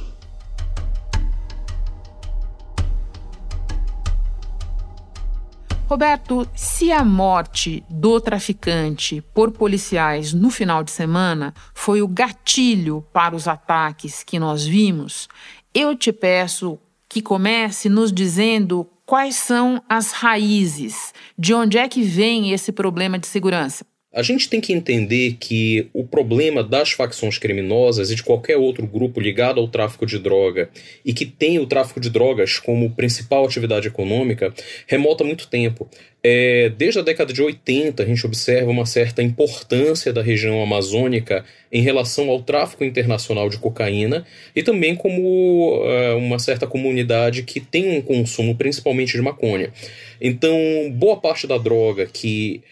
Roberto, 5.87 6.47
se 6.55 6.91
a 6.91 7.03
morte 7.03 7.83
do 7.89 8.19
traficante 8.19 9.23
por 9.33 9.51
policiais 9.51 10.33
no 10.33 10.51
final 10.51 10.83
de 10.83 10.91
semana 10.91 11.53
foi 11.73 12.01
o 12.01 12.07
gatilho 12.07 13.03
para 13.13 13.35
os 13.35 13.47
ataques 13.47 14.23
que 14.23 14.39
nós 14.39 14.65
vimos, 14.65 15.27
eu 15.75 15.93
te 15.93 16.13
peço 16.13 16.79
que 17.09 17.21
comece 17.21 17.89
nos 17.89 18.11
dizendo 18.11 18.89
quais 19.05 19.35
são 19.35 19.83
as 19.89 20.11
raízes, 20.11 21.13
de 21.37 21.53
onde 21.53 21.77
é 21.77 21.87
que 21.89 22.01
vem 22.01 22.51
esse 22.53 22.71
problema 22.71 23.19
de 23.19 23.27
segurança. 23.27 23.85
A 24.15 24.21
gente 24.21 24.47
tem 24.47 24.61
que 24.61 24.71
entender 24.71 25.35
que 25.37 25.89
o 25.93 26.05
problema 26.05 26.63
das 26.63 26.93
facções 26.93 27.37
criminosas 27.37 28.09
e 28.09 28.15
de 28.15 28.23
qualquer 28.23 28.55
outro 28.55 28.87
grupo 28.87 29.19
ligado 29.19 29.59
ao 29.59 29.67
tráfico 29.67 30.05
de 30.05 30.17
droga 30.17 30.69
e 31.03 31.13
que 31.13 31.25
tem 31.25 31.59
o 31.59 31.65
tráfico 31.67 31.99
de 31.99 32.09
drogas 32.09 32.57
como 32.57 32.89
principal 32.91 33.43
atividade 33.43 33.89
econômica 33.89 34.53
remota 34.87 35.25
muito 35.25 35.49
tempo. 35.49 35.89
É, 36.23 36.69
desde 36.69 36.97
a 36.97 37.03
década 37.03 37.33
de 37.33 37.41
80, 37.41 38.01
a 38.01 38.05
gente 38.05 38.25
observa 38.25 38.71
uma 38.71 38.85
certa 38.85 39.21
importância 39.21 40.13
da 40.13 40.21
região 40.21 40.63
amazônica 40.63 41.43
em 41.69 41.81
relação 41.81 42.29
ao 42.29 42.41
tráfico 42.41 42.85
internacional 42.85 43.49
de 43.49 43.57
cocaína 43.57 44.25
e 44.55 44.63
também 44.63 44.95
como 44.95 45.83
uh, 45.83 46.17
uma 46.17 46.39
certa 46.39 46.65
comunidade 46.65 47.43
que 47.43 47.59
tem 47.59 47.97
um 47.97 48.01
consumo 48.01 48.55
principalmente 48.55 49.11
de 49.11 49.21
maconha. 49.21 49.73
Então, 50.21 50.57
boa 50.93 51.17
parte 51.17 51.45
da 51.45 51.57
droga 51.57 52.05
que 52.05 52.63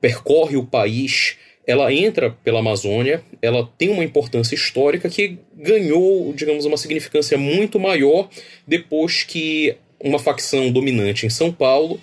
percorre 0.00 0.56
o 0.56 0.64
país, 0.64 1.36
ela 1.66 1.92
entra 1.92 2.30
pela 2.44 2.58
Amazônia, 2.58 3.22
ela 3.40 3.68
tem 3.78 3.88
uma 3.88 4.04
importância 4.04 4.54
histórica 4.54 5.08
que 5.08 5.38
ganhou, 5.56 6.32
digamos, 6.34 6.64
uma 6.64 6.76
significância 6.76 7.38
muito 7.38 7.80
maior 7.80 8.28
depois 8.66 9.22
que 9.22 9.76
uma 9.98 10.18
facção 10.18 10.70
dominante 10.70 11.24
em 11.24 11.30
São 11.30 11.50
Paulo 11.50 11.98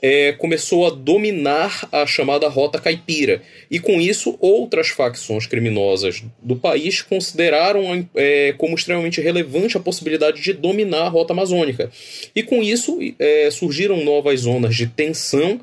é, 0.00 0.32
começou 0.32 0.86
a 0.86 0.90
dominar 0.90 1.88
a 1.90 2.06
chamada 2.06 2.48
Rota 2.48 2.78
Caipira. 2.78 3.42
E 3.70 3.80
com 3.80 4.00
isso, 4.00 4.36
outras 4.40 4.88
facções 4.88 5.46
criminosas 5.46 6.22
do 6.42 6.56
país 6.56 7.02
consideraram 7.02 8.06
é, 8.14 8.54
como 8.56 8.76
extremamente 8.76 9.20
relevante 9.20 9.76
a 9.76 9.80
possibilidade 9.80 10.40
de 10.40 10.52
dominar 10.52 11.06
a 11.06 11.08
Rota 11.08 11.32
Amazônica. 11.32 11.90
E 12.34 12.42
com 12.42 12.62
isso, 12.62 12.98
é, 13.18 13.50
surgiram 13.50 14.04
novas 14.04 14.40
zonas 14.40 14.76
de 14.76 14.86
tensão 14.86 15.60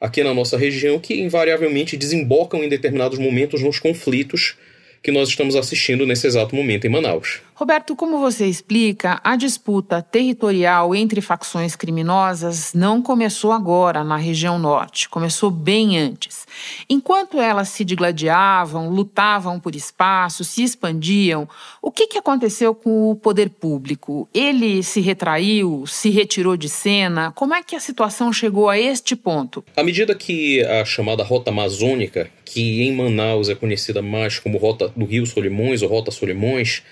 aqui 0.00 0.22
na 0.22 0.32
nossa 0.32 0.56
região 0.56 0.98
que 0.98 1.20
invariavelmente 1.20 1.96
desembocam 1.96 2.62
em 2.62 2.68
determinados 2.68 3.18
momentos 3.18 3.62
nos 3.62 3.78
conflitos 3.78 4.56
que 5.02 5.12
nós 5.12 5.28
estamos 5.28 5.56
assistindo 5.56 6.06
nesse 6.06 6.26
exato 6.26 6.54
momento 6.54 6.86
em 6.86 6.90
Manaus. 6.90 7.40
Roberto, 7.58 7.96
como 7.96 8.20
você 8.20 8.46
explica, 8.46 9.20
a 9.24 9.34
disputa 9.34 10.00
territorial 10.00 10.94
entre 10.94 11.20
facções 11.20 11.74
criminosas 11.74 12.72
não 12.72 13.02
começou 13.02 13.50
agora 13.50 14.04
na 14.04 14.16
região 14.16 14.60
norte, 14.60 15.08
começou 15.08 15.50
bem 15.50 15.98
antes. 15.98 16.46
Enquanto 16.88 17.40
elas 17.40 17.68
se 17.68 17.84
digladiavam, 17.84 18.88
lutavam 18.90 19.58
por 19.58 19.74
espaço, 19.74 20.44
se 20.44 20.62
expandiam, 20.62 21.48
o 21.82 21.90
que, 21.90 22.06
que 22.06 22.18
aconteceu 22.18 22.72
com 22.76 23.10
o 23.10 23.16
poder 23.16 23.50
público? 23.50 24.28
Ele 24.32 24.80
se 24.84 25.00
retraiu, 25.00 25.84
se 25.84 26.10
retirou 26.10 26.56
de 26.56 26.68
cena? 26.68 27.32
Como 27.32 27.54
é 27.54 27.60
que 27.60 27.74
a 27.74 27.80
situação 27.80 28.32
chegou 28.32 28.68
a 28.68 28.78
este 28.78 29.16
ponto? 29.16 29.64
À 29.76 29.82
medida 29.82 30.14
que 30.14 30.64
a 30.64 30.84
chamada 30.84 31.24
Rota 31.24 31.50
Amazônica, 31.50 32.30
que 32.48 32.82
em 32.82 32.92
Manaus 32.92 33.50
é 33.50 33.54
conhecida 33.54 34.00
mais 34.00 34.38
como 34.38 34.56
Rota 34.56 34.88
do 34.96 35.04
Rio 35.04 35.26
Solimões 35.26 35.82
ou 35.82 35.88
Rota 35.88 36.10
Solimões, 36.10 36.82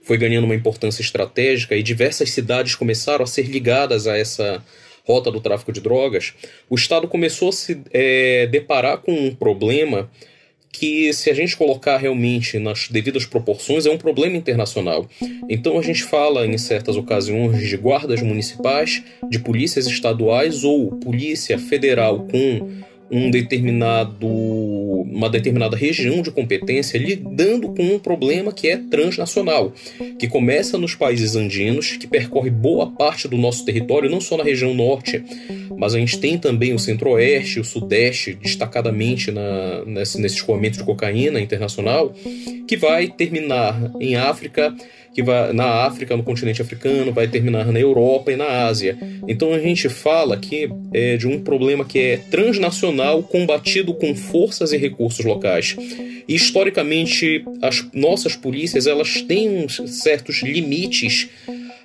foi 0.00 0.16
ganhando 0.16 0.44
uma 0.44 0.54
importância 0.54 1.02
estratégica 1.02 1.76
e 1.76 1.82
diversas 1.82 2.30
cidades 2.30 2.76
começaram 2.76 3.24
a 3.24 3.26
ser 3.26 3.46
ligadas 3.46 4.06
a 4.06 4.16
essa 4.16 4.64
rota 5.04 5.28
do 5.32 5.40
tráfico 5.40 5.72
de 5.72 5.80
drogas, 5.80 6.34
o 6.70 6.76
Estado 6.76 7.08
começou 7.08 7.48
a 7.48 7.52
se 7.52 7.80
é, 7.92 8.46
deparar 8.46 8.98
com 8.98 9.12
um 9.12 9.34
problema 9.34 10.08
que, 10.70 11.12
se 11.12 11.28
a 11.28 11.34
gente 11.34 11.56
colocar 11.56 11.96
realmente 11.98 12.58
nas 12.60 12.88
devidas 12.88 13.26
proporções, 13.26 13.84
é 13.84 13.90
um 13.90 13.98
problema 13.98 14.36
internacional. 14.36 15.08
Então 15.48 15.78
a 15.78 15.82
gente 15.82 16.04
fala 16.04 16.46
em 16.46 16.56
certas 16.56 16.96
ocasiões 16.96 17.68
de 17.68 17.76
guardas 17.76 18.22
municipais, 18.22 19.02
de 19.28 19.40
polícias 19.40 19.86
estaduais 19.86 20.62
ou 20.62 20.92
polícia 20.92 21.58
federal 21.58 22.20
com 22.30 22.82
um 23.10 23.30
determinado, 23.30 24.26
uma 24.26 25.28
determinada 25.28 25.76
região 25.76 26.22
de 26.22 26.30
competência 26.30 26.96
lidando 26.96 27.68
com 27.74 27.82
um 27.82 27.98
problema 27.98 28.52
que 28.52 28.68
é 28.68 28.76
transnacional, 28.76 29.72
que 30.18 30.26
começa 30.28 30.78
nos 30.78 30.94
países 30.94 31.36
andinos, 31.36 31.96
que 31.96 32.06
percorre 32.06 32.50
boa 32.50 32.90
parte 32.90 33.28
do 33.28 33.36
nosso 33.36 33.64
território, 33.64 34.10
não 34.10 34.20
só 34.20 34.36
na 34.36 34.44
região 34.44 34.72
norte, 34.72 35.22
mas 35.76 35.94
a 35.94 35.98
gente 35.98 36.18
tem 36.18 36.38
também 36.38 36.72
o 36.72 36.78
centro-oeste, 36.78 37.60
o 37.60 37.64
sudeste, 37.64 38.34
destacadamente 38.34 39.30
na, 39.30 39.84
nesse, 39.84 40.20
nesse 40.20 40.36
escoamento 40.36 40.78
de 40.78 40.84
cocaína 40.84 41.40
internacional, 41.40 42.14
que 42.66 42.76
vai 42.76 43.08
terminar 43.08 43.92
em 44.00 44.16
África 44.16 44.74
que 45.14 45.22
vai 45.22 45.52
na 45.52 45.86
África, 45.86 46.16
no 46.16 46.22
continente 46.22 46.62
africano, 46.62 47.12
vai 47.12 47.28
terminar 47.28 47.66
na 47.66 47.78
Europa 47.78 48.32
e 48.32 48.36
na 48.36 48.66
Ásia. 48.66 48.96
Então 49.28 49.52
a 49.52 49.58
gente 49.58 49.88
fala 49.88 50.34
aqui 50.34 50.70
é, 50.92 51.16
de 51.16 51.26
um 51.26 51.40
problema 51.40 51.84
que 51.84 51.98
é 51.98 52.16
transnacional, 52.16 53.22
combatido 53.22 53.94
com 53.94 54.14
forças 54.14 54.72
e 54.72 54.76
recursos 54.76 55.24
locais. 55.24 55.76
E, 56.28 56.34
historicamente, 56.34 57.44
as 57.60 57.84
nossas 57.92 58.36
polícias 58.36 58.86
elas 58.86 59.20
têm 59.22 59.68
certos 59.68 60.42
limites 60.42 61.28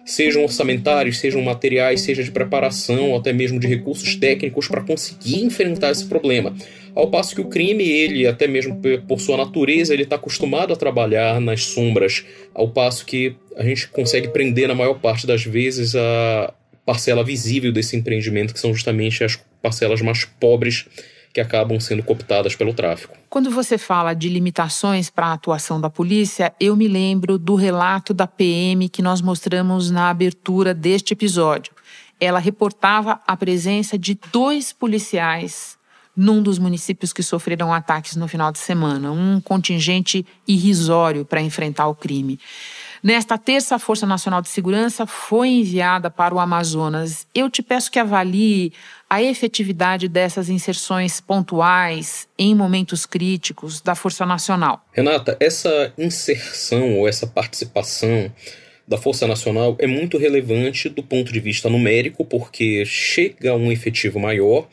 sejam 0.08 0.44
orçamentários, 0.44 1.20
sejam 1.20 1.42
materiais, 1.42 2.02
seja 2.02 2.24
de 2.24 2.32
preparação, 2.32 3.12
ou 3.12 3.18
até 3.18 3.34
mesmo 3.34 3.60
de 3.60 3.68
recursos 3.68 4.16
técnicos 4.16 4.68
para 4.68 4.82
conseguir 4.82 5.44
enfrentar 5.44 5.92
esse 5.92 6.06
problema. 6.06 6.56
Ao 6.96 7.12
passo 7.12 7.36
que 7.36 7.42
o 7.42 7.50
crime, 7.50 7.84
ele, 7.84 8.26
até 8.26 8.48
mesmo 8.48 8.80
por 9.06 9.20
sua 9.20 9.38
natureza, 9.38 9.94
ele 9.94 10.04
está 10.04 10.16
acostumado 10.16 10.74
a 10.74 10.78
trabalhar 10.78 11.42
nas 11.42 11.66
sombras, 11.66 12.26
ao 12.56 12.70
passo 12.70 13.06
que 13.06 13.36
a 13.58 13.64
gente 13.64 13.90
consegue 13.90 14.30
prender, 14.30 14.68
na 14.68 14.74
maior 14.74 14.96
parte 14.96 15.28
das 15.28 15.44
vezes, 15.44 15.94
a 15.94 16.54
parcela 16.86 17.24
visível 17.24 17.72
desse 17.72 17.98
empreendimento, 17.98 18.54
que 18.54 18.60
são 18.62 18.74
justamente 18.74 19.24
as 19.26 19.38
parcelas 19.62 20.02
mais 20.02 20.24
pobres 20.24 20.86
que 21.34 21.42
acabam 21.42 21.80
sendo 21.80 22.04
cooptadas 22.04 22.56
pelo 22.56 22.74
tráfico. 22.74 23.16
Quando 23.30 23.52
você 23.52 23.78
fala 23.78 24.14
de 24.14 24.30
limitações 24.30 25.10
para 25.10 25.28
a 25.28 25.34
atuação 25.34 25.80
da 25.80 25.90
polícia, 25.90 26.54
eu 26.60 26.76
me 26.76 26.88
lembro 26.88 27.38
do 27.38 27.56
relato 27.56 28.14
da 28.14 28.26
PM 28.26 28.90
que 28.90 29.02
nós 29.02 29.22
mostramos 29.22 29.92
na 29.92 30.10
abertura 30.10 30.74
deste 30.74 31.14
episódio. 31.14 31.74
Ela 32.20 32.40
reportava 32.40 33.20
a 33.28 33.38
presença 33.38 33.98
de 33.98 34.18
dois 34.32 34.74
policiais 34.74 35.78
num 36.18 36.42
dos 36.42 36.58
municípios 36.58 37.14
que 37.14 37.22
sofreram 37.22 37.72
ataques 37.72 38.16
no 38.16 38.28
final 38.28 38.52
de 38.52 38.58
semana, 38.58 39.12
um 39.12 39.40
contingente 39.40 40.26
irrisório 40.48 41.24
para 41.24 41.40
enfrentar 41.40 41.88
o 41.88 41.94
crime. 41.94 42.40
Nesta 43.04 43.38
terça, 43.38 43.76
a 43.76 43.80
Força 43.80 44.06
Nacional 44.06 44.42
de 44.42 44.50
Segurança 44.50 45.06
foi 45.06 45.50
enviada 45.50 46.10
para 46.10 46.34
o 46.34 46.40
Amazonas. 46.40 47.28
Eu 47.34 47.50
te 47.50 47.62
peço 47.62 47.92
que 47.92 48.00
avalie 48.00 48.74
a 49.10 49.22
efetividade 49.22 50.08
dessas 50.08 50.50
inserções 50.50 51.22
pontuais 51.22 52.28
em 52.38 52.54
momentos 52.56 53.06
críticos 53.06 53.82
da 53.82 53.96
Força 53.96 54.26
Nacional. 54.26 54.84
Renata, 54.92 55.38
essa 55.40 55.94
inserção 55.98 56.98
ou 56.98 57.08
essa 57.08 57.28
participação 57.28 58.32
da 58.88 58.98
Força 58.98 59.28
Nacional 59.28 59.76
é 59.80 59.88
muito 59.88 60.18
relevante 60.18 60.90
do 60.90 61.04
ponto 61.04 61.32
de 61.32 61.40
vista 61.40 61.70
numérico, 61.70 62.26
porque 62.26 62.86
chega 62.86 63.52
a 63.52 63.56
um 63.56 63.72
efetivo 63.72 64.20
maior 64.20 64.68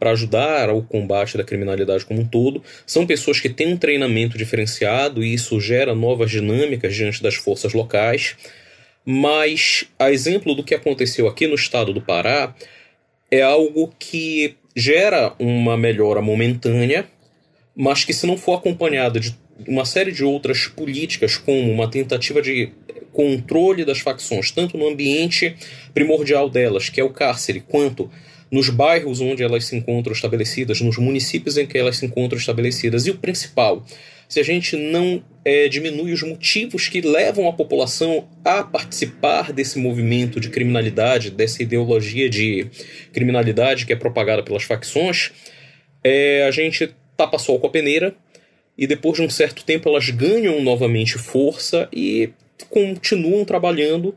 para 0.00 0.12
ajudar 0.12 0.70
ao 0.70 0.82
combate 0.82 1.36
da 1.36 1.44
criminalidade 1.44 2.06
como 2.06 2.22
um 2.22 2.26
todo. 2.26 2.64
São 2.86 3.06
pessoas 3.06 3.38
que 3.38 3.50
têm 3.50 3.74
um 3.74 3.76
treinamento 3.76 4.38
diferenciado 4.38 5.22
e 5.22 5.34
isso 5.34 5.60
gera 5.60 5.94
novas 5.94 6.30
dinâmicas 6.30 6.94
diante 6.94 7.22
das 7.22 7.34
forças 7.34 7.74
locais. 7.74 8.34
Mas, 9.04 9.84
a 9.98 10.10
exemplo 10.10 10.54
do 10.54 10.64
que 10.64 10.74
aconteceu 10.74 11.28
aqui 11.28 11.46
no 11.46 11.54
estado 11.54 11.92
do 11.92 12.00
Pará, 12.00 12.54
é 13.30 13.42
algo 13.42 13.94
que 13.98 14.56
gera 14.74 15.34
uma 15.38 15.76
melhora 15.76 16.22
momentânea, 16.22 17.06
mas 17.76 18.04
que, 18.04 18.14
se 18.14 18.26
não 18.26 18.38
for 18.38 18.54
acompanhada 18.54 19.20
de 19.20 19.36
uma 19.68 19.84
série 19.84 20.12
de 20.12 20.24
outras 20.24 20.66
políticas, 20.66 21.36
como 21.36 21.70
uma 21.70 21.90
tentativa 21.90 22.40
de 22.40 22.72
controle 23.12 23.84
das 23.84 24.00
facções, 24.00 24.50
tanto 24.50 24.78
no 24.78 24.88
ambiente 24.88 25.54
primordial 25.92 26.48
delas, 26.48 26.88
que 26.88 27.00
é 27.00 27.04
o 27.04 27.10
cárcere, 27.10 27.60
quanto 27.60 28.10
nos 28.50 28.68
bairros 28.68 29.20
onde 29.20 29.42
elas 29.42 29.64
se 29.64 29.76
encontram 29.76 30.12
estabelecidas, 30.12 30.80
nos 30.80 30.98
municípios 30.98 31.56
em 31.56 31.66
que 31.66 31.78
elas 31.78 31.98
se 31.98 32.06
encontram 32.06 32.38
estabelecidas. 32.38 33.06
E 33.06 33.10
o 33.10 33.16
principal, 33.16 33.84
se 34.28 34.40
a 34.40 34.42
gente 34.42 34.76
não 34.76 35.22
é, 35.44 35.68
diminui 35.68 36.12
os 36.12 36.22
motivos 36.22 36.88
que 36.88 37.00
levam 37.00 37.48
a 37.48 37.52
população 37.52 38.28
a 38.44 38.62
participar 38.62 39.52
desse 39.52 39.78
movimento 39.78 40.40
de 40.40 40.50
criminalidade, 40.50 41.30
dessa 41.30 41.62
ideologia 41.62 42.28
de 42.28 42.66
criminalidade 43.12 43.86
que 43.86 43.92
é 43.92 43.96
propagada 43.96 44.42
pelas 44.42 44.64
facções, 44.64 45.30
é, 46.02 46.44
a 46.46 46.50
gente 46.50 46.90
tapa 47.16 47.38
sol 47.38 47.60
com 47.60 47.66
a 47.66 47.70
peneira 47.70 48.14
e 48.76 48.86
depois 48.86 49.16
de 49.16 49.22
um 49.22 49.30
certo 49.30 49.64
tempo 49.64 49.88
elas 49.88 50.08
ganham 50.10 50.62
novamente 50.62 51.18
força 51.18 51.88
e 51.92 52.30
continuam 52.68 53.44
trabalhando 53.44 54.14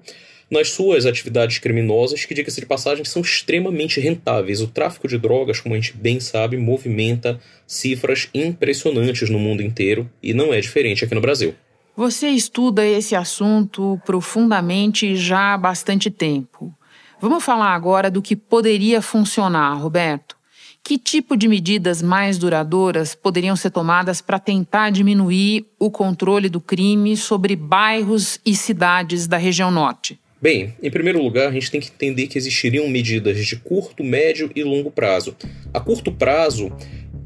nas 0.54 0.70
suas 0.70 1.06
atividades 1.06 1.58
criminosas, 1.58 2.24
que, 2.24 2.34
diga-se 2.34 2.62
de 2.62 2.68
passagem, 2.68 3.04
são 3.04 3.22
extremamente 3.22 4.00
rentáveis. 4.00 4.62
O 4.62 4.68
tráfico 4.68 5.08
de 5.08 5.18
drogas, 5.18 5.60
como 5.60 5.74
a 5.74 5.78
gente 5.78 5.98
bem 5.98 6.20
sabe, 6.20 6.56
movimenta 6.56 7.40
cifras 7.68 8.30
impressionantes 8.34 9.30
no 9.30 9.40
mundo 9.40 9.64
inteiro 9.64 10.10
e 10.22 10.34
não 10.34 10.54
é 10.54 10.62
diferente 10.62 11.04
aqui 11.04 11.16
no 11.16 11.22
Brasil. 11.22 11.56
Você 11.98 12.30
estuda 12.30 12.86
esse 12.86 13.16
assunto 13.16 14.00
profundamente 14.06 15.16
já 15.16 15.54
há 15.54 15.58
bastante 15.58 16.10
tempo. 16.10 16.74
Vamos 17.20 17.44
falar 17.44 17.74
agora 17.74 18.10
do 18.10 18.22
que 18.22 18.36
poderia 18.36 19.02
funcionar, 19.02 19.74
Roberto. 19.76 20.36
Que 20.84 20.98
tipo 20.98 21.38
de 21.38 21.48
medidas 21.48 22.02
mais 22.02 22.38
duradouras 22.38 23.16
poderiam 23.16 23.56
ser 23.56 23.72
tomadas 23.72 24.22
para 24.22 24.38
tentar 24.38 24.90
diminuir 24.90 25.66
o 25.80 25.90
controle 25.90 26.50
do 26.50 26.60
crime 26.60 27.16
sobre 27.16 27.56
bairros 27.56 28.40
e 28.46 28.54
cidades 28.54 29.26
da 29.26 29.38
região 29.38 29.72
norte? 29.72 30.20
Bem, 30.44 30.74
em 30.84 30.92
primeiro 30.92 31.24
lugar, 31.24 31.48
a 31.48 31.52
gente 31.54 31.72
tem 31.72 31.80
que 31.80 31.88
entender 31.88 32.28
que 32.28 32.38
existiriam 32.38 32.86
medidas 32.90 33.46
de 33.46 33.56
curto, 33.56 34.04
médio 34.04 34.52
e 34.54 34.62
longo 34.62 34.92
prazo. 34.92 35.38
A 35.74 35.80
curto 35.80 36.12
prazo, 36.12 36.70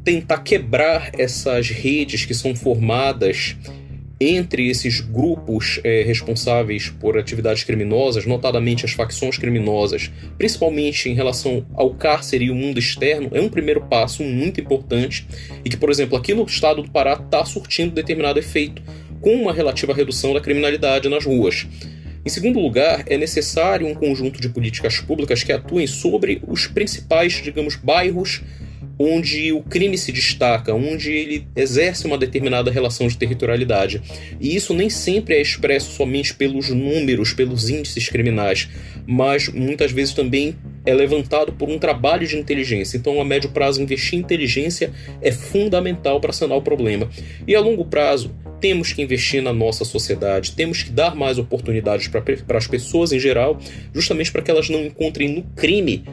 tentar 0.03 0.43
quebrar 0.43 1.09
essas 1.17 1.67
redes 1.67 2.25
que 2.25 2.35
são 2.35 2.55
formadas 2.55 3.55
entre 4.21 4.69
esses 4.69 5.01
grupos 5.01 5.81
é, 5.83 6.03
responsáveis 6.03 6.91
por 6.91 7.17
atividades 7.17 7.63
criminosas, 7.63 8.27
notadamente 8.27 8.85
as 8.85 8.91
facções 8.91 9.35
criminosas, 9.35 10.11
principalmente 10.37 11.09
em 11.09 11.15
relação 11.15 11.65
ao 11.73 11.95
cárcere 11.95 12.45
e 12.45 12.51
o 12.51 12.55
mundo 12.55 12.77
externo, 12.77 13.31
é 13.33 13.41
um 13.41 13.49
primeiro 13.49 13.81
passo 13.81 14.21
muito 14.21 14.61
importante 14.61 15.25
e 15.65 15.69
que, 15.71 15.77
por 15.77 15.89
exemplo, 15.89 16.15
aqui 16.15 16.35
no 16.35 16.45
estado 16.45 16.83
do 16.83 16.91
Pará 16.91 17.13
está 17.13 17.43
surtindo 17.43 17.95
determinado 17.95 18.37
efeito, 18.37 18.79
com 19.19 19.33
uma 19.33 19.51
relativa 19.51 19.91
redução 19.91 20.35
da 20.35 20.39
criminalidade 20.39 21.09
nas 21.09 21.25
ruas. 21.25 21.65
Em 22.27 22.29
segundo 22.29 22.59
lugar, 22.59 23.05
é 23.07 23.17
necessário 23.17 23.87
um 23.87 23.93
conjunto 23.95 24.41
de 24.41 24.49
políticas 24.49 24.99
públicas 24.99 25.45
que 25.45 25.53
atuem 25.53 25.87
sobre 25.87 26.41
os 26.45 26.67
principais, 26.67 27.41
digamos, 27.41 27.77
bairros 27.77 28.41
onde 28.99 29.53
o 29.53 29.61
crime 29.61 29.97
se 29.97 30.11
destaca, 30.11 30.73
onde 30.73 31.09
ele 31.09 31.47
exerce 31.55 32.05
uma 32.05 32.17
determinada 32.17 32.69
relação 32.69 33.07
de 33.07 33.15
territorialidade. 33.15 34.01
E 34.41 34.53
isso 34.53 34.73
nem 34.73 34.89
sempre 34.89 35.35
é 35.35 35.41
expresso 35.41 35.91
somente 35.91 36.33
pelos 36.33 36.69
números, 36.69 37.31
pelos 37.31 37.69
índices 37.69 38.09
criminais, 38.09 38.67
mas 39.05 39.47
muitas 39.47 39.93
vezes 39.93 40.13
também 40.13 40.53
é 40.87 40.93
levantado 40.93 41.51
por 41.51 41.69
um 41.69 41.77
trabalho 41.77 42.25
de 42.25 42.37
inteligência. 42.37 42.95
Então, 42.95 43.19
a 43.19 43.25
médio 43.25 43.49
prazo, 43.49 43.81
investir 43.81 44.17
em 44.17 44.21
inteligência 44.21 44.93
é 45.21 45.33
fundamental 45.33 46.21
para 46.21 46.31
sanar 46.31 46.57
o 46.57 46.61
problema. 46.61 47.09
E 47.45 47.53
a 47.53 47.59
longo 47.59 47.83
prazo, 47.83 48.33
temos 48.61 48.93
que 48.93 49.01
investir 49.01 49.43
na 49.43 49.51
nossa 49.51 49.83
sociedade, 49.83 50.53
temos 50.53 50.83
que 50.83 50.89
dar 50.89 51.13
mais 51.13 51.37
oportunidades 51.37 52.07
para 52.07 52.57
as 52.57 52.67
pessoas 52.67 53.11
em 53.11 53.19
geral, 53.19 53.59
justamente 53.93 54.31
para 54.31 54.41
que 54.41 54.49
elas 54.49 54.69
não 54.69 54.81
encontrem 54.85 55.27
no 55.27 55.43
crime 55.55 56.05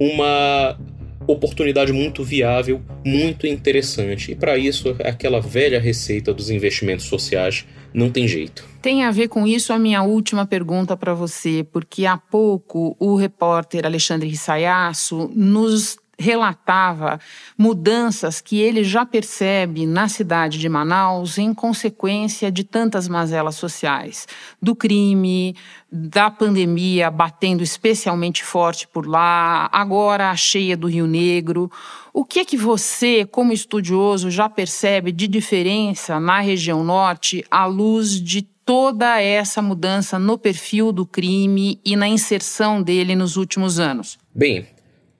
uma 0.00 0.78
oportunidade 1.26 1.92
muito 1.92 2.24
viável, 2.24 2.80
muito 3.04 3.46
interessante. 3.46 4.32
E 4.32 4.34
para 4.34 4.56
isso, 4.56 4.96
aquela 5.04 5.40
velha 5.40 5.78
receita 5.78 6.32
dos 6.32 6.48
investimentos 6.50 7.04
sociais 7.04 7.66
não 7.92 8.10
tem 8.10 8.26
jeito. 8.26 8.64
Tem 8.80 9.04
a 9.04 9.10
ver 9.10 9.28
com 9.28 9.46
isso 9.46 9.72
a 9.72 9.78
minha 9.78 10.02
última 10.02 10.44
pergunta 10.44 10.96
para 10.96 11.14
você, 11.14 11.66
porque 11.72 12.04
há 12.04 12.16
pouco 12.16 12.96
o 12.98 13.14
repórter 13.14 13.86
Alexandre 13.86 14.28
Rissaiasso 14.28 15.30
nos 15.34 15.96
relatava 16.18 17.18
mudanças 17.56 18.40
que 18.40 18.58
ele 18.58 18.84
já 18.84 19.04
percebe 19.04 19.86
na 19.86 20.08
cidade 20.08 20.58
de 20.58 20.68
Manaus 20.68 21.38
em 21.38 21.52
consequência 21.52 22.50
de 22.50 22.64
tantas 22.64 23.08
mazelas 23.08 23.56
sociais, 23.56 24.26
do 24.60 24.74
crime, 24.74 25.56
da 25.90 26.30
pandemia 26.30 27.10
batendo 27.10 27.62
especialmente 27.62 28.44
forte 28.44 28.86
por 28.86 29.06
lá, 29.06 29.68
agora 29.72 30.30
a 30.30 30.36
cheia 30.36 30.76
do 30.76 30.86
Rio 30.86 31.06
Negro. 31.06 31.70
O 32.12 32.24
que 32.24 32.40
é 32.40 32.44
que 32.44 32.56
você, 32.56 33.24
como 33.24 33.52
estudioso, 33.52 34.30
já 34.30 34.48
percebe 34.48 35.12
de 35.12 35.26
diferença 35.26 36.20
na 36.20 36.40
região 36.40 36.84
norte 36.84 37.44
à 37.50 37.66
luz 37.66 38.20
de 38.20 38.42
toda 38.64 39.20
essa 39.20 39.60
mudança 39.60 40.18
no 40.18 40.38
perfil 40.38 40.92
do 40.92 41.04
crime 41.04 41.80
e 41.84 41.96
na 41.96 42.06
inserção 42.06 42.82
dele 42.82 43.16
nos 43.16 43.36
últimos 43.36 43.78
anos? 43.78 44.18
Bem, 44.34 44.66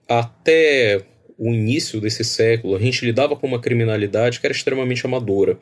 até 0.07 1.01
o 1.37 1.53
início 1.53 1.99
desse 1.99 2.23
século, 2.23 2.75
a 2.75 2.79
gente 2.79 3.05
lidava 3.05 3.35
com 3.35 3.47
uma 3.47 3.59
criminalidade 3.59 4.39
que 4.39 4.45
era 4.45 4.53
extremamente 4.53 5.05
amadora. 5.05 5.57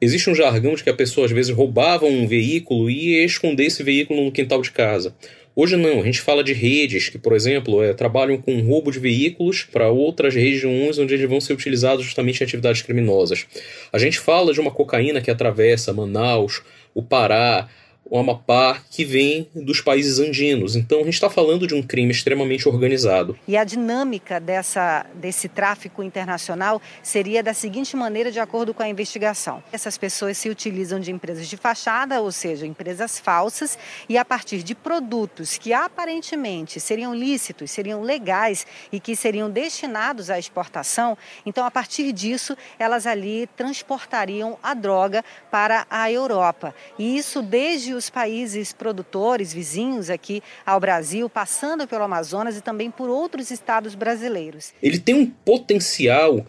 Existe 0.00 0.30
um 0.30 0.34
jargão 0.34 0.74
de 0.74 0.82
que 0.82 0.90
a 0.90 0.94
pessoa 0.94 1.26
às 1.26 1.32
vezes 1.32 1.54
roubava 1.54 2.06
um 2.06 2.26
veículo 2.26 2.88
e 2.88 3.16
ia 3.16 3.24
esconder 3.24 3.66
esse 3.66 3.82
veículo 3.82 4.24
no 4.24 4.32
quintal 4.32 4.62
de 4.62 4.70
casa. 4.70 5.14
Hoje 5.54 5.76
não, 5.76 6.00
a 6.00 6.04
gente 6.04 6.20
fala 6.20 6.44
de 6.44 6.52
redes 6.52 7.08
que, 7.08 7.18
por 7.18 7.34
exemplo, 7.34 7.82
é, 7.82 7.92
trabalham 7.92 8.38
com 8.38 8.60
roubo 8.60 8.90
de 8.90 8.98
veículos 8.98 9.64
para 9.64 9.90
outras 9.90 10.34
regiões 10.34 10.98
onde 10.98 11.12
eles 11.12 11.28
vão 11.28 11.40
ser 11.40 11.52
utilizados 11.52 12.04
justamente 12.04 12.40
em 12.40 12.44
atividades 12.44 12.82
criminosas. 12.82 13.46
A 13.92 13.98
gente 13.98 14.18
fala 14.18 14.54
de 14.54 14.60
uma 14.60 14.70
cocaína 14.70 15.20
que 15.20 15.30
atravessa 15.30 15.92
Manaus, 15.92 16.62
o 16.94 17.02
Pará, 17.02 17.68
o 18.10 18.18
Amapá, 18.18 18.82
que 18.90 19.04
vem 19.04 19.48
dos 19.54 19.80
países 19.80 20.18
andinos. 20.18 20.74
Então 20.74 20.98
a 20.98 21.04
gente 21.04 21.14
está 21.14 21.30
falando 21.30 21.64
de 21.64 21.74
um 21.74 21.82
crime 21.82 22.10
extremamente 22.10 22.68
organizado. 22.68 23.38
E 23.46 23.56
a 23.56 23.62
dinâmica 23.62 24.40
dessa, 24.40 25.06
desse 25.14 25.48
tráfico 25.48 26.02
internacional 26.02 26.82
seria 27.04 27.40
da 27.40 27.54
seguinte 27.54 27.96
maneira, 27.96 28.32
de 28.32 28.40
acordo 28.40 28.74
com 28.74 28.82
a 28.82 28.88
investigação: 28.88 29.62
essas 29.70 29.96
pessoas 29.96 30.36
se 30.36 30.50
utilizam 30.50 30.98
de 30.98 31.12
empresas 31.12 31.46
de 31.46 31.56
fachada, 31.56 32.20
ou 32.20 32.32
seja, 32.32 32.66
empresas 32.66 33.20
falsas, 33.20 33.78
e 34.08 34.18
a 34.18 34.24
partir 34.24 34.64
de 34.64 34.74
produtos 34.74 35.56
que 35.56 35.72
aparentemente 35.72 36.80
seriam 36.80 37.14
lícitos, 37.14 37.70
seriam 37.70 38.02
legais 38.02 38.66
e 38.90 38.98
que 38.98 39.14
seriam 39.14 39.48
destinados 39.48 40.30
à 40.30 40.38
exportação, 40.38 41.16
então 41.46 41.64
a 41.64 41.70
partir 41.70 42.12
disso 42.12 42.56
elas 42.76 43.06
ali 43.06 43.48
transportariam 43.56 44.58
a 44.60 44.74
droga 44.74 45.24
para 45.50 45.86
a 45.88 46.10
Europa. 46.10 46.74
E 46.98 47.16
isso 47.16 47.40
desde 47.40 47.99
os 48.00 48.10
países 48.10 48.72
produtores 48.72 49.52
vizinhos 49.52 50.10
aqui 50.10 50.42
ao 50.66 50.80
Brasil, 50.80 51.30
passando 51.30 51.86
pelo 51.86 52.02
Amazonas 52.02 52.56
e 52.56 52.60
também 52.60 52.90
por 52.90 53.08
outros 53.08 53.50
estados 53.50 53.94
brasileiros. 53.94 54.72
Ele 54.82 54.98
tem 54.98 55.14
um 55.14 55.26
potencial 55.26 56.44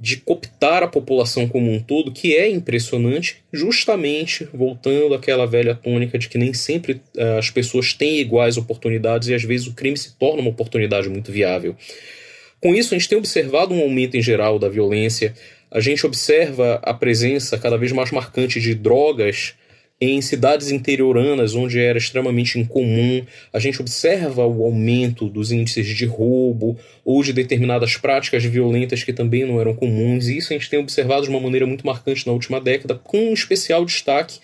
de 0.00 0.16
cooptar 0.16 0.82
a 0.82 0.88
população 0.88 1.46
como 1.46 1.70
um 1.70 1.78
todo 1.78 2.10
que 2.10 2.34
é 2.34 2.48
impressionante, 2.48 3.36
justamente 3.52 4.48
voltando 4.52 5.14
àquela 5.14 5.46
velha 5.46 5.76
tônica 5.76 6.18
de 6.18 6.28
que 6.28 6.36
nem 6.36 6.52
sempre 6.52 7.00
uh, 7.16 7.38
as 7.38 7.50
pessoas 7.50 7.94
têm 7.94 8.18
iguais 8.18 8.56
oportunidades 8.56 9.28
e 9.28 9.34
às 9.34 9.44
vezes 9.44 9.68
o 9.68 9.74
crime 9.74 9.96
se 9.96 10.16
torna 10.16 10.40
uma 10.40 10.50
oportunidade 10.50 11.08
muito 11.08 11.30
viável. 11.30 11.76
Com 12.60 12.74
isso, 12.74 12.94
a 12.94 12.98
gente 12.98 13.08
tem 13.08 13.18
observado 13.18 13.74
um 13.74 13.80
aumento 13.80 14.16
em 14.16 14.22
geral 14.22 14.58
da 14.58 14.68
violência, 14.68 15.34
a 15.70 15.80
gente 15.80 16.04
observa 16.04 16.80
a 16.82 16.92
presença 16.92 17.56
cada 17.56 17.78
vez 17.78 17.92
mais 17.92 18.10
marcante 18.10 18.60
de 18.60 18.74
drogas 18.74 19.54
em 20.04 20.20
cidades 20.20 20.72
interioranas, 20.72 21.54
onde 21.54 21.78
era 21.78 21.96
extremamente 21.96 22.58
incomum, 22.58 23.24
a 23.52 23.60
gente 23.60 23.80
observa 23.80 24.44
o 24.44 24.64
aumento 24.64 25.28
dos 25.28 25.52
índices 25.52 25.86
de 25.86 26.06
roubo 26.06 26.76
ou 27.04 27.22
de 27.22 27.32
determinadas 27.32 27.96
práticas 27.96 28.42
violentas 28.44 29.04
que 29.04 29.12
também 29.12 29.46
não 29.46 29.60
eram 29.60 29.74
comuns, 29.74 30.26
e 30.26 30.38
isso 30.38 30.52
a 30.52 30.56
gente 30.56 30.68
tem 30.68 30.80
observado 30.80 31.22
de 31.22 31.28
uma 31.28 31.38
maneira 31.38 31.68
muito 31.68 31.86
marcante 31.86 32.26
na 32.26 32.32
última 32.32 32.60
década, 32.60 32.96
com 32.96 33.30
um 33.30 33.32
especial 33.32 33.84
destaque 33.84 34.40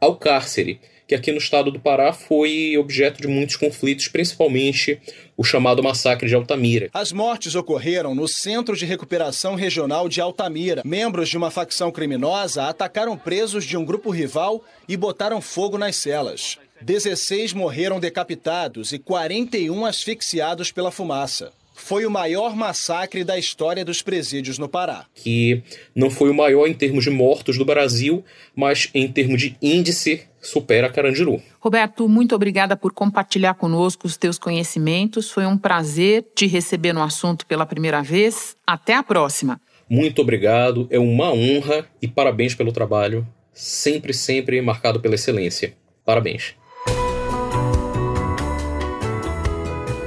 ao 0.00 0.14
cárcere 0.14 0.78
que 1.10 1.14
aqui 1.16 1.32
no 1.32 1.38
estado 1.38 1.72
do 1.72 1.80
Pará 1.80 2.12
foi 2.12 2.76
objeto 2.78 3.20
de 3.20 3.26
muitos 3.26 3.56
conflitos, 3.56 4.06
principalmente 4.06 5.00
o 5.36 5.42
chamado 5.42 5.82
massacre 5.82 6.28
de 6.28 6.36
Altamira. 6.36 6.88
As 6.94 7.10
mortes 7.10 7.56
ocorreram 7.56 8.14
no 8.14 8.28
Centro 8.28 8.76
de 8.76 8.86
Recuperação 8.86 9.56
Regional 9.56 10.08
de 10.08 10.20
Altamira. 10.20 10.82
Membros 10.84 11.28
de 11.28 11.36
uma 11.36 11.50
facção 11.50 11.90
criminosa 11.90 12.68
atacaram 12.68 13.18
presos 13.18 13.64
de 13.64 13.76
um 13.76 13.84
grupo 13.84 14.10
rival 14.10 14.62
e 14.88 14.96
botaram 14.96 15.40
fogo 15.40 15.76
nas 15.76 15.96
celas. 15.96 16.58
16 16.80 17.54
morreram 17.54 17.98
decapitados 17.98 18.92
e 18.92 18.98
41 19.00 19.84
asfixiados 19.84 20.70
pela 20.70 20.92
fumaça 20.92 21.50
foi 21.80 22.04
o 22.06 22.10
maior 22.10 22.54
massacre 22.54 23.24
da 23.24 23.38
história 23.38 23.84
dos 23.84 24.02
presídios 24.02 24.58
no 24.58 24.68
Pará. 24.68 25.06
Que 25.14 25.62
não 25.94 26.10
foi 26.10 26.30
o 26.30 26.34
maior 26.34 26.66
em 26.66 26.74
termos 26.74 27.04
de 27.04 27.10
mortos 27.10 27.56
do 27.56 27.64
Brasil, 27.64 28.22
mas 28.54 28.88
em 28.94 29.08
termos 29.08 29.40
de 29.40 29.56
índice 29.60 30.22
supera 30.40 30.90
Carandiru. 30.90 31.42
Roberto, 31.58 32.08
muito 32.08 32.34
obrigada 32.34 32.76
por 32.76 32.92
compartilhar 32.92 33.54
conosco 33.54 34.06
os 34.06 34.16
teus 34.16 34.38
conhecimentos. 34.38 35.30
Foi 35.30 35.46
um 35.46 35.56
prazer 35.56 36.24
te 36.34 36.46
receber 36.46 36.92
no 36.92 37.02
assunto 37.02 37.46
pela 37.46 37.66
primeira 37.66 38.02
vez. 38.02 38.56
Até 38.66 38.94
a 38.94 39.02
próxima. 39.02 39.60
Muito 39.88 40.22
obrigado, 40.22 40.86
é 40.90 40.98
uma 40.98 41.32
honra 41.32 41.84
e 42.00 42.06
parabéns 42.06 42.54
pelo 42.54 42.70
trabalho, 42.70 43.26
sempre, 43.52 44.14
sempre 44.14 44.60
marcado 44.62 45.00
pela 45.00 45.16
excelência. 45.16 45.74
Parabéns. 46.04 46.54